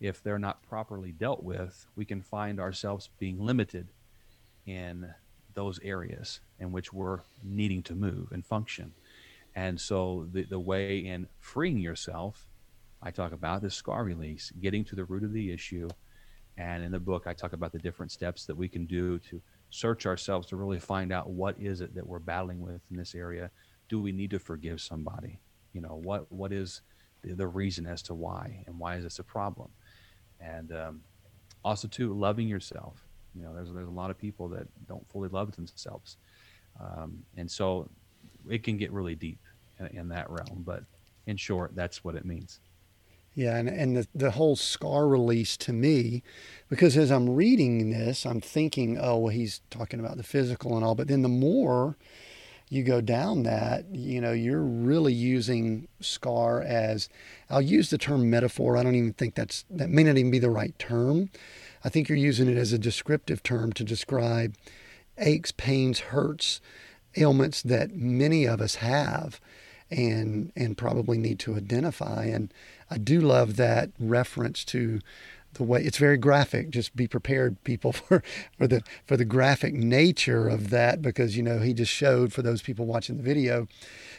[0.00, 3.88] if they're not properly dealt with, we can find ourselves being limited
[4.66, 5.12] in
[5.54, 8.92] those areas in which we're needing to move and function.
[9.54, 12.46] And so the, the way in freeing yourself,
[13.02, 15.88] I talk about the scar release, getting to the root of the issue.
[16.56, 19.40] And in the book, I talk about the different steps that we can do to
[19.70, 23.14] search ourselves to really find out what is it that we're battling with in this
[23.14, 23.50] area.
[23.88, 25.40] Do we need to forgive somebody?
[25.72, 26.82] You know, what what is
[27.22, 29.70] the, the reason as to why, and why is this a problem?
[30.40, 31.00] And um,
[31.64, 33.04] also, too, loving yourself.
[33.34, 36.16] You know, there's there's a lot of people that don't fully love themselves,
[36.80, 37.88] um, and so
[38.48, 39.38] it can get really deep
[39.78, 40.64] in, in that realm.
[40.66, 40.82] But
[41.26, 42.58] in short, that's what it means.
[43.36, 46.24] Yeah, and, and the, the whole scar release to me,
[46.68, 50.84] because as I'm reading this, I'm thinking, oh, well, he's talking about the physical and
[50.84, 50.96] all.
[50.96, 51.96] But then the more
[52.70, 57.08] you go down that, you know, you're really using scar as,
[57.50, 58.76] I'll use the term metaphor.
[58.76, 61.30] I don't even think that's, that may not even be the right term.
[61.84, 64.54] I think you're using it as a descriptive term to describe
[65.18, 66.60] aches, pains, hurts,
[67.16, 69.40] ailments that many of us have
[69.90, 72.24] and and probably need to identify.
[72.24, 72.54] And
[72.88, 75.00] I do love that reference to
[75.54, 76.70] the way it's very graphic.
[76.70, 78.22] Just be prepared, people, for
[78.56, 82.42] for the for the graphic nature of that, because you know he just showed for
[82.42, 83.68] those people watching the video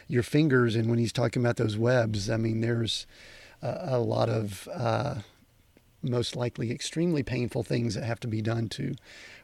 [0.08, 3.06] your fingers, and when he's talking about those webs, I mean there's
[3.62, 5.16] a, a lot of uh,
[6.02, 8.94] most likely extremely painful things that have to be done to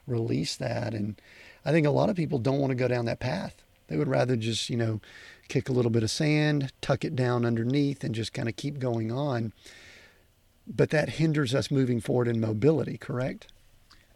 [0.05, 1.19] release that, and
[1.65, 3.63] I think a lot of people don't want to go down that path.
[3.87, 5.01] They would rather just you know
[5.47, 8.79] kick a little bit of sand, tuck it down underneath, and just kind of keep
[8.79, 9.51] going on.
[10.69, 13.47] But that hinders us moving forward in mobility, correct?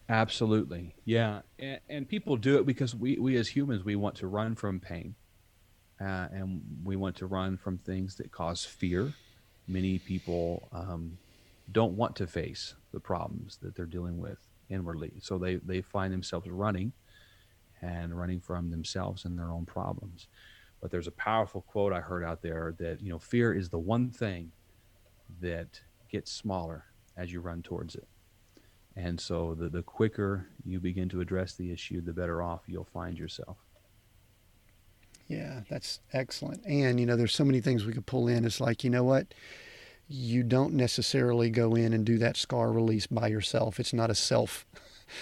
[0.08, 0.94] Absolutely.
[1.06, 1.42] Yeah.
[1.58, 4.80] And, and people do it because we, we as humans, we want to run from
[4.80, 5.16] pain.
[6.00, 9.14] Uh, and we want to run from things that cause fear.
[9.68, 11.18] Many people um,
[11.72, 14.38] don't want to face the problems that they're dealing with
[14.70, 15.14] inwardly.
[15.22, 16.92] So they, they find themselves running
[17.82, 20.28] and running from themselves and their own problems.
[20.82, 23.80] But there's a powerful quote I heard out there that, you know, fear is the
[23.80, 24.52] one thing
[25.40, 25.80] that
[26.14, 26.86] gets smaller
[27.18, 28.08] as you run towards it.
[28.96, 32.88] And so the, the quicker you begin to address the issue, the better off you'll
[32.94, 33.58] find yourself.
[35.28, 36.64] Yeah, that's excellent.
[36.66, 38.46] And, you know, there's so many things we could pull in.
[38.46, 39.34] It's like, you know what?
[40.08, 43.80] You don't necessarily go in and do that scar release by yourself.
[43.80, 44.68] It's not a self,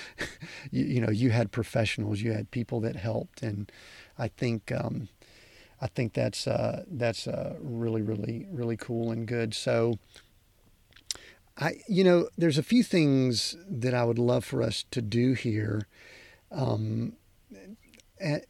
[0.72, 3.42] you, you, know, you had professionals, you had people that helped.
[3.42, 3.72] And
[4.18, 5.08] I think, um,
[5.82, 9.56] I think that's uh, that's uh, really really really cool and good.
[9.56, 9.98] So
[11.58, 15.34] I you know there's a few things that I would love for us to do
[15.34, 15.88] here.
[16.52, 17.14] Um,
[18.22, 18.42] I,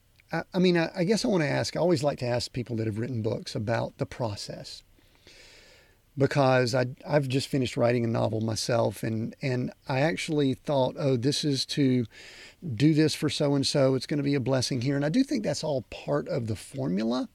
[0.54, 1.76] I mean, I, I guess I want to ask.
[1.76, 4.84] I always like to ask people that have written books about the process
[6.18, 11.18] because I, I've just finished writing a novel myself, and and I actually thought, oh,
[11.18, 12.06] this is to
[12.76, 13.96] do this for so and so.
[13.96, 14.96] It's going to be a blessing here.
[14.96, 17.30] And I do think that's all part of the formula.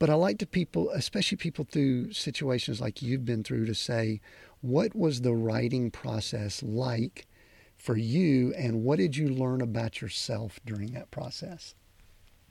[0.00, 4.20] But I like to people, especially people through situations like you've been through, to say,
[4.60, 7.28] what was the writing process like
[7.76, 11.76] for you, and what did you learn about yourself during that process?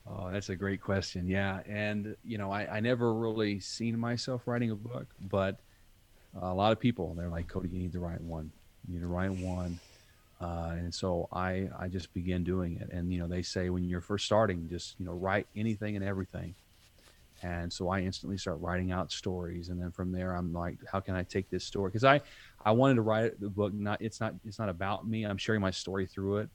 [0.08, 1.28] Oh, that's a great question.
[1.28, 5.60] Yeah, and you know, I, I never really seen myself writing a book, but
[6.42, 8.52] a lot of people they're like, Cody, you need to write one.
[8.88, 9.80] You need to write one
[10.42, 12.90] uh, and so I, I just began doing it.
[12.92, 16.06] And, you know, they say when you're first starting, just, you know, write anything and
[16.06, 16.56] everything.
[17.42, 19.70] And so I instantly start writing out stories.
[19.70, 21.92] And then from there, I'm like, how can I take this story?
[21.92, 22.22] Cause I,
[22.64, 23.74] I wanted to write the book.
[23.74, 25.24] Not, it's not, it's not about me.
[25.24, 26.50] I'm sharing my story through it,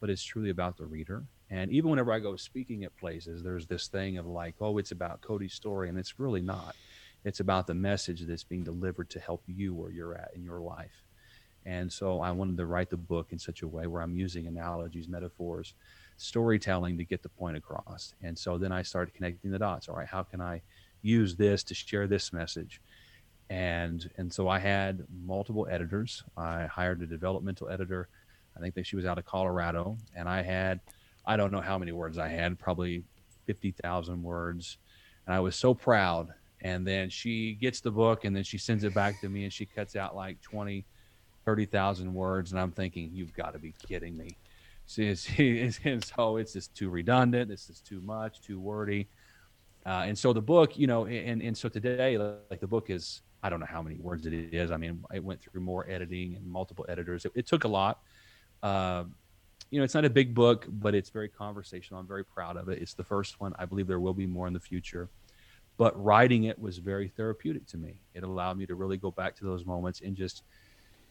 [0.00, 1.24] but it's truly about the reader.
[1.50, 4.92] And even whenever I go speaking at places, there's this thing of like, oh, it's
[4.92, 5.88] about Cody's story.
[5.88, 6.76] And it's really not.
[7.24, 10.60] It's about the message that's being delivered to help you where you're at in your
[10.60, 11.02] life.
[11.66, 14.46] And so I wanted to write the book in such a way where I'm using
[14.46, 15.74] analogies, metaphors
[16.18, 18.14] storytelling to get the point across.
[18.22, 19.88] And so then I started connecting the dots.
[19.88, 20.60] All right, how can I
[21.00, 22.82] use this to share this message?
[23.48, 26.22] And and so I had multiple editors.
[26.36, 28.08] I hired a developmental editor.
[28.56, 30.80] I think that she was out of Colorado, and I had
[31.24, 33.04] I don't know how many words I had, probably
[33.46, 34.76] fifty thousand words,
[35.26, 36.28] and I was so proud.
[36.60, 39.52] And then she gets the book, and then she sends it back to me, and
[39.52, 40.84] she cuts out like 20,
[41.44, 44.36] 30,000 words, and I'm thinking, you've got to be kidding me.
[44.96, 47.48] And so it's just too redundant.
[47.48, 49.08] This is too much, too wordy.
[49.84, 53.22] Uh, and so the book, you know, and, and so today, like the book is,
[53.42, 54.70] I don't know how many words it is.
[54.70, 57.24] I mean, it went through more editing and multiple editors.
[57.24, 58.00] It, it took a lot.
[58.62, 59.04] Uh,
[59.70, 62.00] you know, it's not a big book, but it's very conversational.
[62.00, 62.80] I'm very proud of it.
[62.80, 63.54] It's the first one.
[63.58, 65.08] I believe there will be more in the future.
[65.76, 68.00] But writing it was very therapeutic to me.
[68.14, 70.42] It allowed me to really go back to those moments and just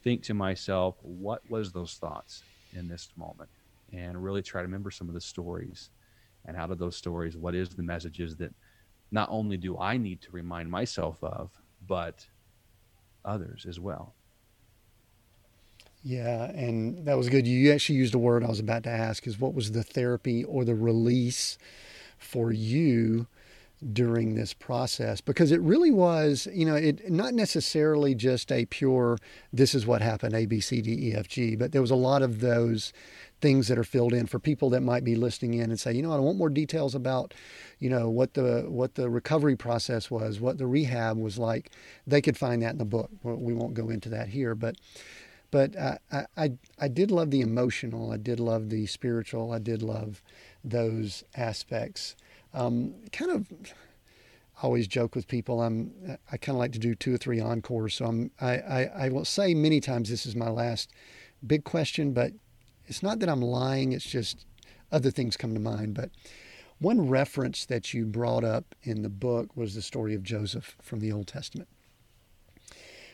[0.04, 3.50] think to myself, what was those thoughts in this moment?
[3.94, 5.90] And really try to remember some of the stories.
[6.46, 8.54] And out of those stories, what is the messages that
[9.12, 11.52] not only do I need to remind myself of,
[11.86, 12.28] but
[13.24, 14.16] others as well.
[16.04, 17.48] Yeah, and that was good.
[17.48, 20.44] You actually used a word I was about to ask is what was the therapy
[20.44, 21.58] or the release
[22.18, 23.28] for you
[23.94, 29.18] during this process because it really was, you know, it not necessarily just a pure
[29.54, 31.96] this is what happened A B C D E F G, but there was a
[31.96, 32.92] lot of those
[33.40, 36.02] things that are filled in for people that might be listening in and say, you
[36.02, 37.34] know, I want more details about,
[37.78, 41.72] you know, what the what the recovery process was, what the rehab was like.
[42.08, 43.12] They could find that in the book.
[43.24, 44.76] We won't go into that here, but
[45.52, 46.00] but I,
[46.36, 48.12] I I did love the emotional.
[48.12, 49.52] I did love the spiritual.
[49.52, 50.22] I did love
[50.64, 52.16] those aspects.
[52.54, 53.48] Um, kind of
[54.64, 55.62] always joke with people.
[55.62, 57.96] I'm I kind of like to do two or three encores.
[57.96, 60.92] So I'm I, I, I will say many times this is my last
[61.46, 62.32] big question, but
[62.86, 63.92] it's not that I'm lying.
[63.92, 64.46] It's just
[64.92, 65.94] other things come to mind.
[65.94, 66.10] But
[66.80, 71.00] one reference that you brought up in the book was the story of Joseph from
[71.00, 71.70] the Old Testament.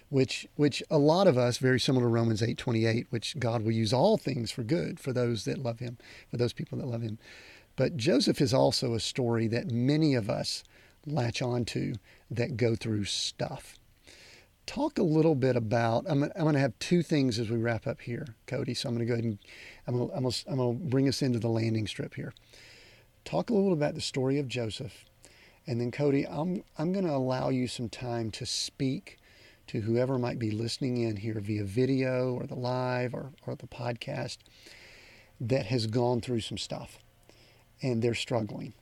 [0.10, 3.94] Which, which a lot of us, very similar to Romans 8:28, which God will use
[3.94, 5.98] all things for good for those that love Him,
[6.30, 7.18] for those people that love Him.
[7.76, 10.64] But Joseph is also a story that many of us
[11.06, 11.96] latch onto
[12.30, 13.76] that go through stuff.
[14.66, 16.06] Talk a little bit about.
[16.08, 18.74] I'm, I'm going to have two things as we wrap up here, Cody.
[18.74, 19.40] So I'm going to go ahead and
[19.88, 22.34] I'm going, I'm, to, I'm to bring us into the landing strip here.
[23.26, 25.06] Talk a little about the story of Joseph,
[25.66, 29.18] and then Cody, I'm I'm going to allow you some time to speak
[29.68, 33.68] to whoever might be listening in here via video or the live or, or the
[33.68, 34.40] podcast
[35.40, 37.00] that has gone through some stuff
[37.82, 38.74] and they're struggling.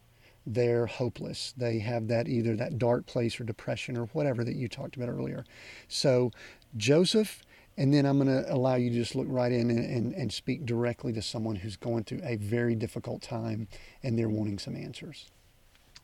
[0.45, 1.53] They're hopeless.
[1.55, 5.09] They have that either that dark place or depression or whatever that you talked about
[5.09, 5.45] earlier.
[5.87, 6.31] So,
[6.77, 7.43] Joseph,
[7.77, 10.33] and then I'm going to allow you to just look right in and, and, and
[10.33, 13.67] speak directly to someone who's going through a very difficult time
[14.03, 15.29] and they're wanting some answers.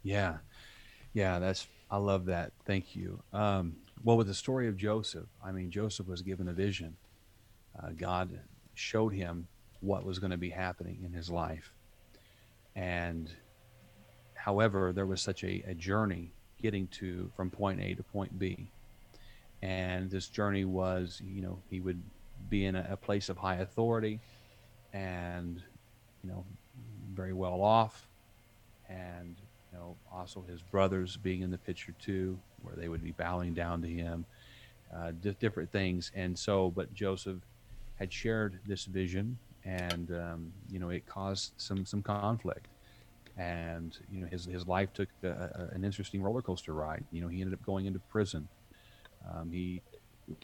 [0.04, 0.38] Yeah.
[1.14, 2.54] Yeah, that's, I love that.
[2.66, 3.22] Thank you.
[3.34, 6.96] Um, well, with the story of Joseph, I mean, Joseph was given a vision.
[7.78, 8.40] Uh, God
[8.76, 9.48] showed him
[9.80, 11.74] what was going to be happening in his life.
[12.78, 13.32] And
[14.36, 18.70] however, there was such a, a journey getting to from point A to point B.
[19.64, 22.02] And this journey was, you know, he would
[22.50, 24.20] be in a, a place of high authority
[24.94, 25.62] and,
[26.24, 26.46] you know,
[27.14, 28.08] very well off.
[28.88, 29.36] And,
[29.72, 33.56] you know, also his brothers being in the picture too, where they would be bowing
[33.56, 34.24] down to him,
[34.96, 36.12] uh, different things.
[36.16, 37.40] And so, but Joseph
[37.96, 42.68] had shared this vision and um, you know it caused some some conflict.
[43.38, 47.04] And you know his his life took a, a, an interesting roller coaster ride.
[47.12, 48.48] You know he ended up going into prison.
[49.30, 49.82] Um, he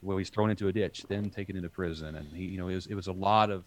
[0.04, 2.16] well he's thrown into a ditch then taken into prison.
[2.16, 3.64] And he you know it was, it was a lot of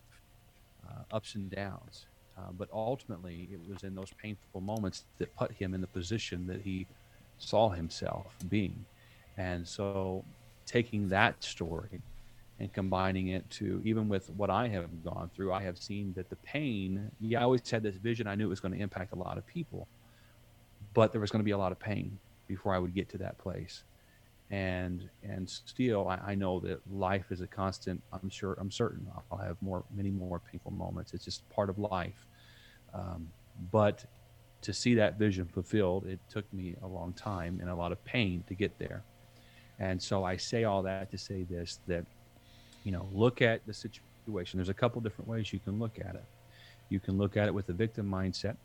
[0.88, 2.07] uh, ups and downs.
[2.38, 6.46] Uh, but ultimately it was in those painful moments that put him in the position
[6.46, 6.86] that he
[7.38, 8.84] saw himself being.
[9.38, 10.22] And so
[10.66, 12.02] taking that story
[12.59, 16.30] and combining it to even with what I have gone through, I have seen that
[16.30, 18.26] the pain, yeah, I always had this vision.
[18.26, 19.86] I knew it was going to impact a lot of people,
[20.94, 23.18] but there was going to be a lot of pain before I would get to
[23.18, 23.84] that place.
[24.50, 28.00] And and still, I, I know that life is a constant.
[28.12, 31.12] I'm sure, I'm certain I'll have more, many more painful moments.
[31.14, 32.26] It's just part of life.
[32.94, 33.28] Um,
[33.72, 34.04] but
[34.62, 38.02] to see that vision fulfilled, it took me a long time and a lot of
[38.04, 39.02] pain to get there.
[39.78, 42.07] And so I say all that to say this that
[42.87, 44.59] you know, look at the situation.
[44.59, 46.24] There's a couple different ways you can look at it.
[46.89, 48.57] You can look at it with a victim mindset,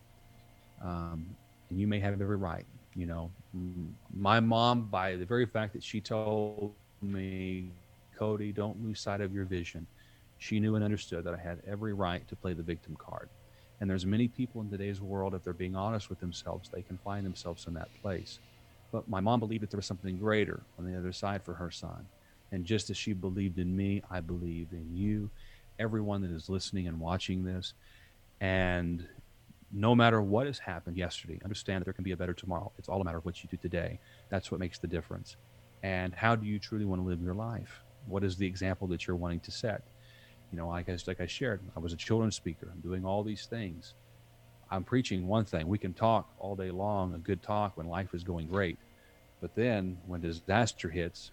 [0.79, 1.25] um,
[1.71, 2.67] and you may have every right.
[2.93, 3.31] You know,
[4.15, 7.71] my mom, by the very fact that she told me,
[8.15, 9.87] Cody, don't lose sight of your vision,
[10.37, 13.27] she knew and understood that I had every right to play the victim card.
[13.79, 16.99] And there's many people in today's world, if they're being honest with themselves, they can
[16.99, 18.37] find themselves in that place.
[18.91, 21.71] But my mom believed that there was something greater on the other side for her
[21.71, 22.05] son.
[22.51, 25.29] And just as she believed in me, I believe in you,
[25.79, 27.73] everyone that is listening and watching this.
[28.39, 29.07] And
[29.71, 32.71] no matter what has happened yesterday, understand that there can be a better tomorrow.
[32.77, 33.99] It's all a matter of what you do today.
[34.29, 35.37] That's what makes the difference.
[35.83, 37.83] And how do you truly want to live your life?
[38.07, 39.83] What is the example that you're wanting to set?
[40.51, 42.69] You know, like I, like I shared, I was a children's speaker.
[42.71, 43.93] I'm doing all these things.
[44.69, 45.67] I'm preaching one thing.
[45.67, 48.77] We can talk all day long, a good talk when life is going great.
[49.39, 51.31] But then when disaster hits,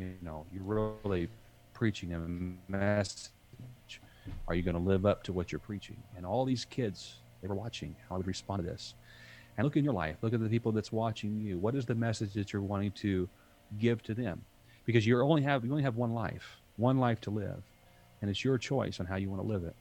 [0.00, 1.28] you know, you're really
[1.74, 3.30] preaching a message.
[4.46, 5.96] Are you going to live up to what you're preaching?
[6.16, 8.94] And all these kids, they were watching how I would respond to this.
[9.56, 10.16] And look in your life.
[10.22, 11.58] Look at the people that's watching you.
[11.58, 13.28] What is the message that you're wanting to
[13.78, 14.42] give to them?
[14.86, 17.62] Because you only have you only have one life, one life to live,
[18.20, 19.76] and it's your choice on how you want to live it.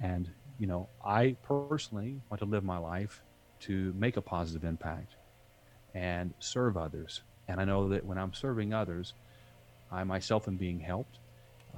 [0.00, 3.22] And you know, I personally want to live my life
[3.60, 5.16] to make a positive impact
[5.94, 7.22] and serve others.
[7.48, 9.14] And I know that when I'm serving others,
[9.90, 11.18] I myself am being helped.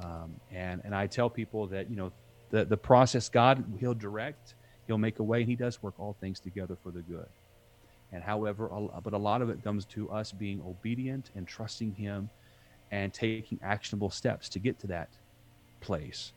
[0.03, 2.13] Um, and and I tell people that you know
[2.51, 4.55] the the process God He'll direct,
[4.87, 7.29] He'll make a way, and He does work all things together for the good.
[8.13, 8.71] And however,
[9.05, 12.31] but a lot of it comes to us being obedient and trusting Him,
[12.91, 15.11] and taking actionable steps to get to that
[15.81, 16.33] place.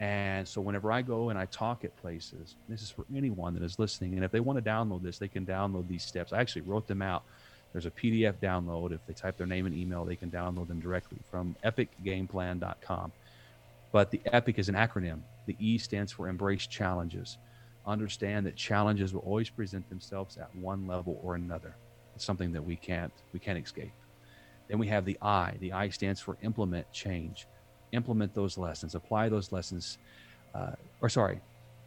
[0.00, 3.64] And so whenever I go and I talk at places, this is for anyone that
[3.64, 4.14] is listening.
[4.14, 6.32] And if they want to download this, they can download these steps.
[6.32, 7.24] I actually wrote them out.
[7.72, 8.92] There's a PDF download.
[8.92, 13.12] If they type their name and email, they can download them directly from epicgameplan.com.
[13.92, 15.20] But the EPIC is an acronym.
[15.46, 17.38] The E stands for Embrace Challenges.
[17.86, 21.74] Understand that challenges will always present themselves at one level or another.
[22.14, 23.92] It's something that we can't we can't escape.
[24.68, 25.54] Then we have the I.
[25.60, 27.46] The I stands for Implement Change
[27.92, 29.98] implement those lessons, apply those lessons.
[30.54, 31.40] Uh, or sorry,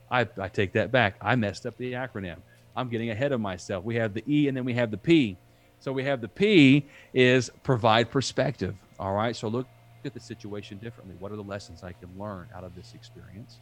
[0.10, 1.16] I, I take that back.
[1.22, 2.38] I messed up the acronym.
[2.76, 3.84] I'm getting ahead of myself.
[3.84, 5.38] We have the E and then we have the P.
[5.82, 8.76] So we have the P is provide perspective.
[9.00, 9.36] All right.
[9.36, 9.68] So look
[10.06, 11.16] at the situation differently.
[11.20, 13.60] What are the lessons I can learn out of this experience?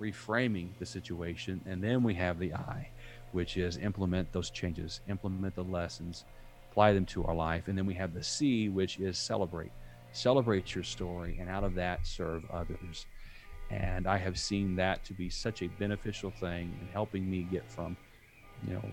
[0.00, 1.60] Reframing the situation.
[1.66, 2.88] And then we have the I,
[3.32, 6.24] which is implement those changes, implement the lessons,
[6.70, 7.66] apply them to our life.
[7.66, 9.72] And then we have the C, which is celebrate
[10.12, 13.06] celebrate your story, and out of that, serve others.
[13.70, 17.70] And I have seen that to be such a beneficial thing in helping me get
[17.70, 17.96] from,
[18.66, 18.84] you know,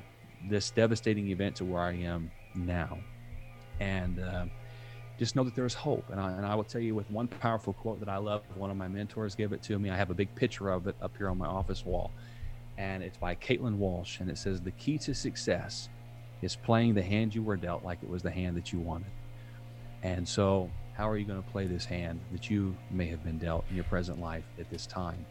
[0.49, 2.29] this devastating event to where I am
[2.65, 2.97] now.
[3.79, 4.45] And uh,
[5.17, 6.05] just know that there's hope.
[6.09, 8.69] And I, and I will tell you with one powerful quote that I love, one
[8.69, 9.89] of my mentors gave it to me.
[9.89, 12.11] I have a big picture of it up here on my office wall.
[12.77, 14.19] And it's by Caitlin Walsh.
[14.19, 15.89] And it says, The key to success
[16.41, 19.11] is playing the hand you were dealt like it was the hand that you wanted.
[20.03, 23.37] And so how are you going to play this hand that you may have been
[23.37, 25.25] dealt in your present life at this time?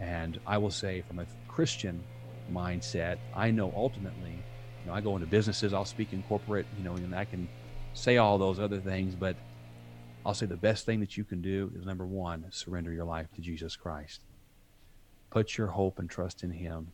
[0.00, 2.02] And I will say, from a Christian
[2.52, 4.38] mindset, I know ultimately,
[4.84, 7.48] you know, I go into businesses, I'll speak in corporate, you know, and I can
[7.94, 9.36] say all those other things, but
[10.24, 13.26] I'll say the best thing that you can do is number one, surrender your life
[13.34, 14.20] to Jesus Christ.
[15.30, 16.88] Put your hope and trust in Him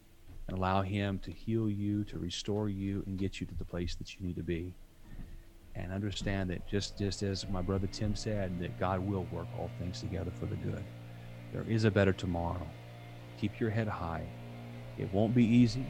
[0.47, 3.95] and allow Him to heal you, to restore you, and get you to the place
[3.97, 4.75] that you need to be
[5.79, 9.71] and understand that just just as my brother Tim said, that God will work all
[9.79, 10.83] things together for the good.
[11.53, 12.67] There is a better tomorrow.
[13.41, 14.27] Keep your head high.
[14.99, 15.87] It won't be easy.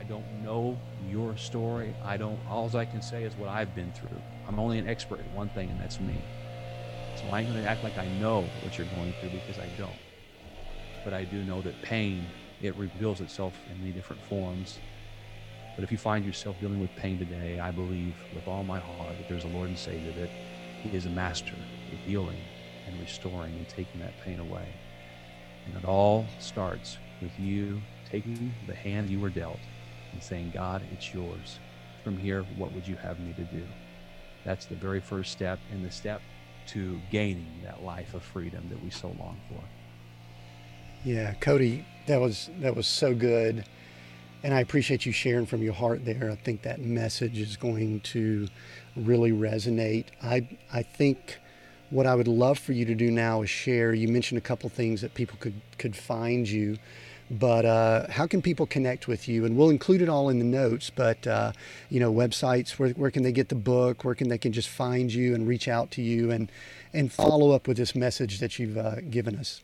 [0.00, 1.94] I don't know your story.
[2.04, 4.22] I don't all I can say is what I've been through.
[4.48, 6.16] I'm only an expert at one thing and that's me.
[7.16, 9.96] So I ain't gonna act like I know what you're going through because I don't.
[11.04, 12.26] But I do know that pain,
[12.62, 14.80] it reveals itself in many different forms
[15.80, 19.16] but if you find yourself dealing with pain today, I believe with all my heart
[19.16, 20.30] that there's a Lord and Savior, that
[20.82, 21.54] He is a master
[21.92, 22.36] of healing
[22.86, 24.66] and restoring and taking that pain away.
[25.66, 29.60] And it all starts with you taking the hand you were dealt
[30.12, 31.58] and saying, God, it's yours.
[32.04, 33.62] From here, what would you have me to do?
[34.44, 36.22] That's the very first step and the step
[36.68, 39.60] to gaining that life of freedom that we so long for.
[41.04, 43.64] Yeah, Cody, that was that was so good.
[44.42, 46.30] And I appreciate you sharing from your heart there.
[46.30, 48.48] I think that message is going to
[48.96, 50.06] really resonate.
[50.22, 51.38] I, I think
[51.90, 53.92] what I would love for you to do now is share.
[53.92, 56.78] You mentioned a couple things that people could, could find you,
[57.30, 59.44] but uh, how can people connect with you?
[59.44, 61.52] And we'll include it all in the notes, but uh,
[61.88, 64.04] you know, websites, where, where can they get the book?
[64.04, 66.50] Where can they can just find you and reach out to you and,
[66.92, 69.62] and follow up with this message that you've uh, given us?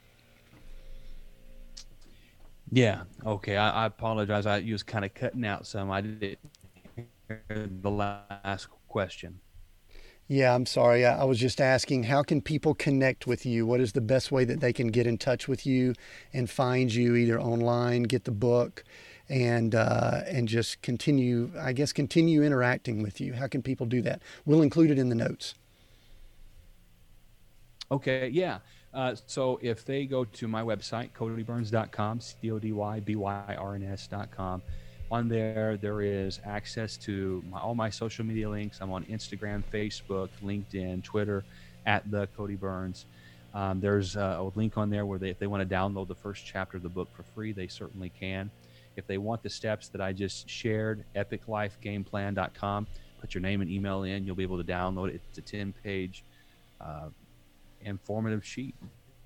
[2.70, 3.02] Yeah.
[3.24, 3.56] Okay.
[3.56, 4.46] I, I apologize.
[4.46, 5.90] I was kind of cutting out some.
[5.90, 6.38] I didn't
[7.28, 9.40] hear the last question.
[10.28, 11.06] Yeah, I'm sorry.
[11.06, 13.64] I, was just asking how can people connect with you?
[13.64, 15.94] What is the best way that they can get in touch with you
[16.32, 18.82] and find you either online, get the book,
[19.28, 23.34] and uh, and just continue, I guess, continue interacting with you?
[23.34, 24.20] How can people do that?
[24.44, 25.54] We'll include it in the notes.
[27.92, 28.58] Okay, yeah.
[28.92, 33.56] Uh, so if they go to my website, codybyrns.com, C O D Y B Y
[33.56, 34.62] R N S.com,
[35.10, 38.78] on there there is access to my, all my social media links.
[38.80, 41.44] I'm on Instagram, Facebook, LinkedIn, Twitter,
[41.86, 43.06] at the Cody Byrns.
[43.54, 46.14] Um, there's a, a link on there where they, if they want to download the
[46.14, 48.50] first chapter of the book for free, they certainly can.
[48.96, 52.86] If they want the steps that I just shared, epiclifegameplan.com,
[53.20, 54.24] put your name and email in.
[54.26, 55.20] You'll be able to download it.
[55.28, 56.24] It's a 10 page
[56.80, 57.08] uh,
[57.82, 58.74] informative sheet,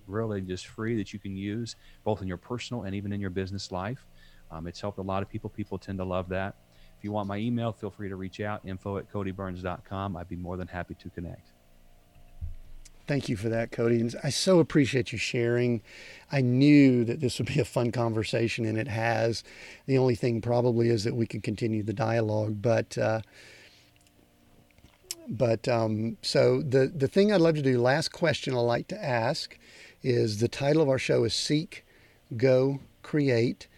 [0.06, 3.30] really just free that you can use both in your personal and even in your
[3.30, 4.04] business life.
[4.50, 5.50] Um, it's helped a lot of people.
[5.50, 6.56] People tend to love that.
[6.98, 10.16] If you want my email, feel free to reach out info at codybyrns.com.
[10.16, 11.52] I'd be more than happy to connect.
[13.06, 14.00] Thank you for that, Cody.
[14.00, 15.82] And I so appreciate you sharing.
[16.30, 19.42] I knew that this would be a fun conversation, and it has.
[19.86, 22.96] The only thing probably is that we can continue the dialogue, but.
[22.96, 23.22] Uh,
[25.28, 29.04] but um, so the the thing I'd love to do, last question I'd like to
[29.04, 29.56] ask,
[30.02, 31.86] is the title of our show is Seek,
[32.36, 33.68] Go, Create.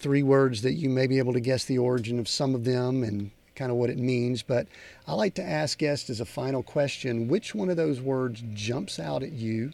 [0.00, 3.02] Three words that you may be able to guess the origin of some of them
[3.02, 4.42] and kind of what it means.
[4.42, 4.66] But
[5.06, 8.98] I like to ask guests as a final question which one of those words jumps
[8.98, 9.72] out at you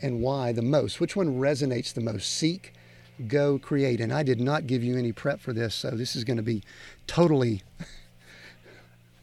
[0.00, 1.00] and why the most?
[1.00, 2.30] Which one resonates the most?
[2.30, 2.72] Seek,
[3.28, 4.00] go, create.
[4.00, 6.42] And I did not give you any prep for this, so this is going to
[6.42, 6.62] be
[7.06, 7.62] totally.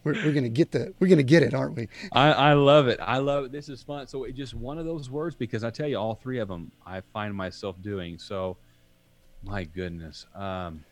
[0.04, 2.88] we're, we're going to get the we're to get it aren't we I, I love
[2.88, 5.64] it i love it this is fun so it just one of those words because
[5.64, 8.58] i tell you all three of them i find myself doing so
[9.44, 10.84] my goodness um,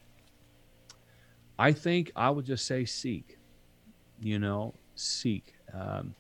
[1.60, 3.38] I think I would just say seek,
[4.22, 5.56] you know, seek.
[5.74, 6.16] Um,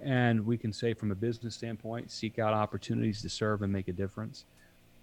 [0.00, 3.88] and we can say from a business standpoint, seek out opportunities to serve and make
[3.88, 4.44] a difference.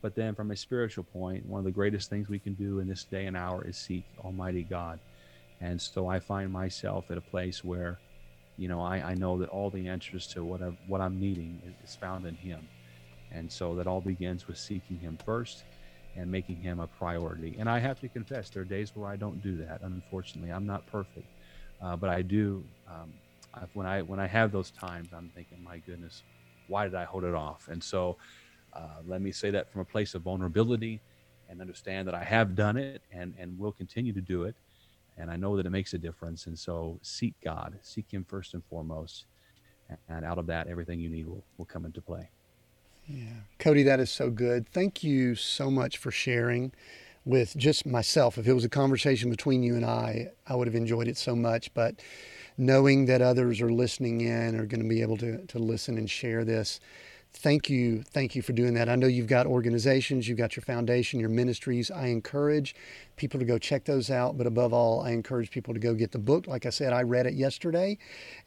[0.01, 2.88] But then from a spiritual point, one of the greatest things we can do in
[2.88, 5.01] this day and hour is seek Almighty God.
[5.59, 7.99] And so I find myself at a place where,
[8.57, 11.61] you know, I, I know that all the answers to what, i what I'm needing
[11.84, 12.70] is found in Him.
[13.30, 15.66] And so that all begins with seeking Him first
[16.16, 17.57] and making him a priority.
[17.59, 19.82] And I have to confess, there are days where I don't do that.
[19.82, 21.34] Unfortunately, I'm not perfect,
[21.82, 22.66] uh, but I do.
[22.88, 23.16] Um,
[23.53, 26.24] I've, when I when I have those times, I'm thinking, my goodness,
[26.68, 27.68] why did I hold it off?
[27.70, 28.18] And so,
[28.74, 31.03] uh, let me say that from a place of vulnerability,
[31.49, 34.55] and understand that I have done it and and will continue to do it,
[35.18, 36.47] and I know that it makes a difference.
[36.47, 39.26] And so, seek God, seek Him first and foremost,
[40.09, 42.32] and out of that, everything you need will will come into play.
[43.07, 43.23] Yeah.
[43.59, 44.67] Cody, that is so good.
[44.69, 46.71] Thank you so much for sharing
[47.23, 48.37] with just myself.
[48.37, 51.35] If it was a conversation between you and I, I would have enjoyed it so
[51.35, 51.73] much.
[51.73, 51.95] But
[52.57, 56.09] knowing that others are listening in, are going to be able to, to listen and
[56.09, 56.79] share this,
[57.33, 58.03] thank you.
[58.11, 58.89] Thank you for doing that.
[58.89, 61.91] I know you've got organizations, you've got your foundation, your ministries.
[61.91, 62.75] I encourage
[63.17, 64.37] people to go check those out.
[64.37, 66.47] But above all, I encourage people to go get the book.
[66.47, 67.97] Like I said, I read it yesterday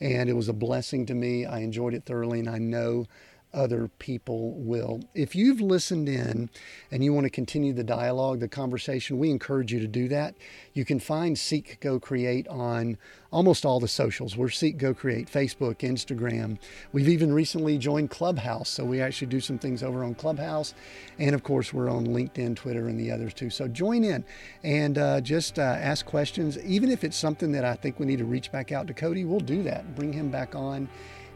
[0.01, 1.47] and it was a blessing to me.
[1.47, 3.07] I enjoyed it thoroughly, and I know
[3.53, 5.01] other people will.
[5.15, 6.51] If you've listened in
[6.91, 10.35] and you want to continue the dialogue, the conversation, we encourage you to do that.
[10.75, 12.99] You can find Seek Go Create on
[13.31, 14.37] almost all the socials.
[14.37, 16.59] We're Seek Go Create, Facebook, Instagram.
[16.93, 20.75] We've even recently joined Clubhouse, so we actually do some things over on Clubhouse.
[21.19, 23.51] And of course, we're on LinkedIn, Twitter, and the others too.
[23.51, 24.25] So join in
[24.63, 26.59] and uh, just uh, ask questions.
[26.65, 29.25] Even if it's something that I think we need to reach back out to Cody,
[29.25, 29.95] we'll do that.
[29.95, 30.89] Bring him back on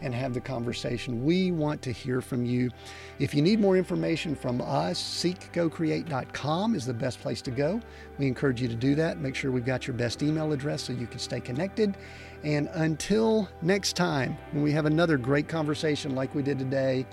[0.03, 1.25] and have the conversation.
[1.25, 2.71] We want to hear from you.
[3.19, 7.81] If you need more information from us, seekgocreate.com is the best place to go.
[8.19, 9.19] We encourage you to do that.
[9.19, 11.97] Make sure we've got your best email address so you can stay connected.
[12.45, 17.07] And until next time, when we have another great conversation like we did today,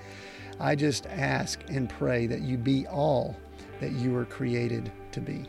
[0.59, 3.37] I just ask and pray that you be all
[3.79, 5.45] that you were created to be.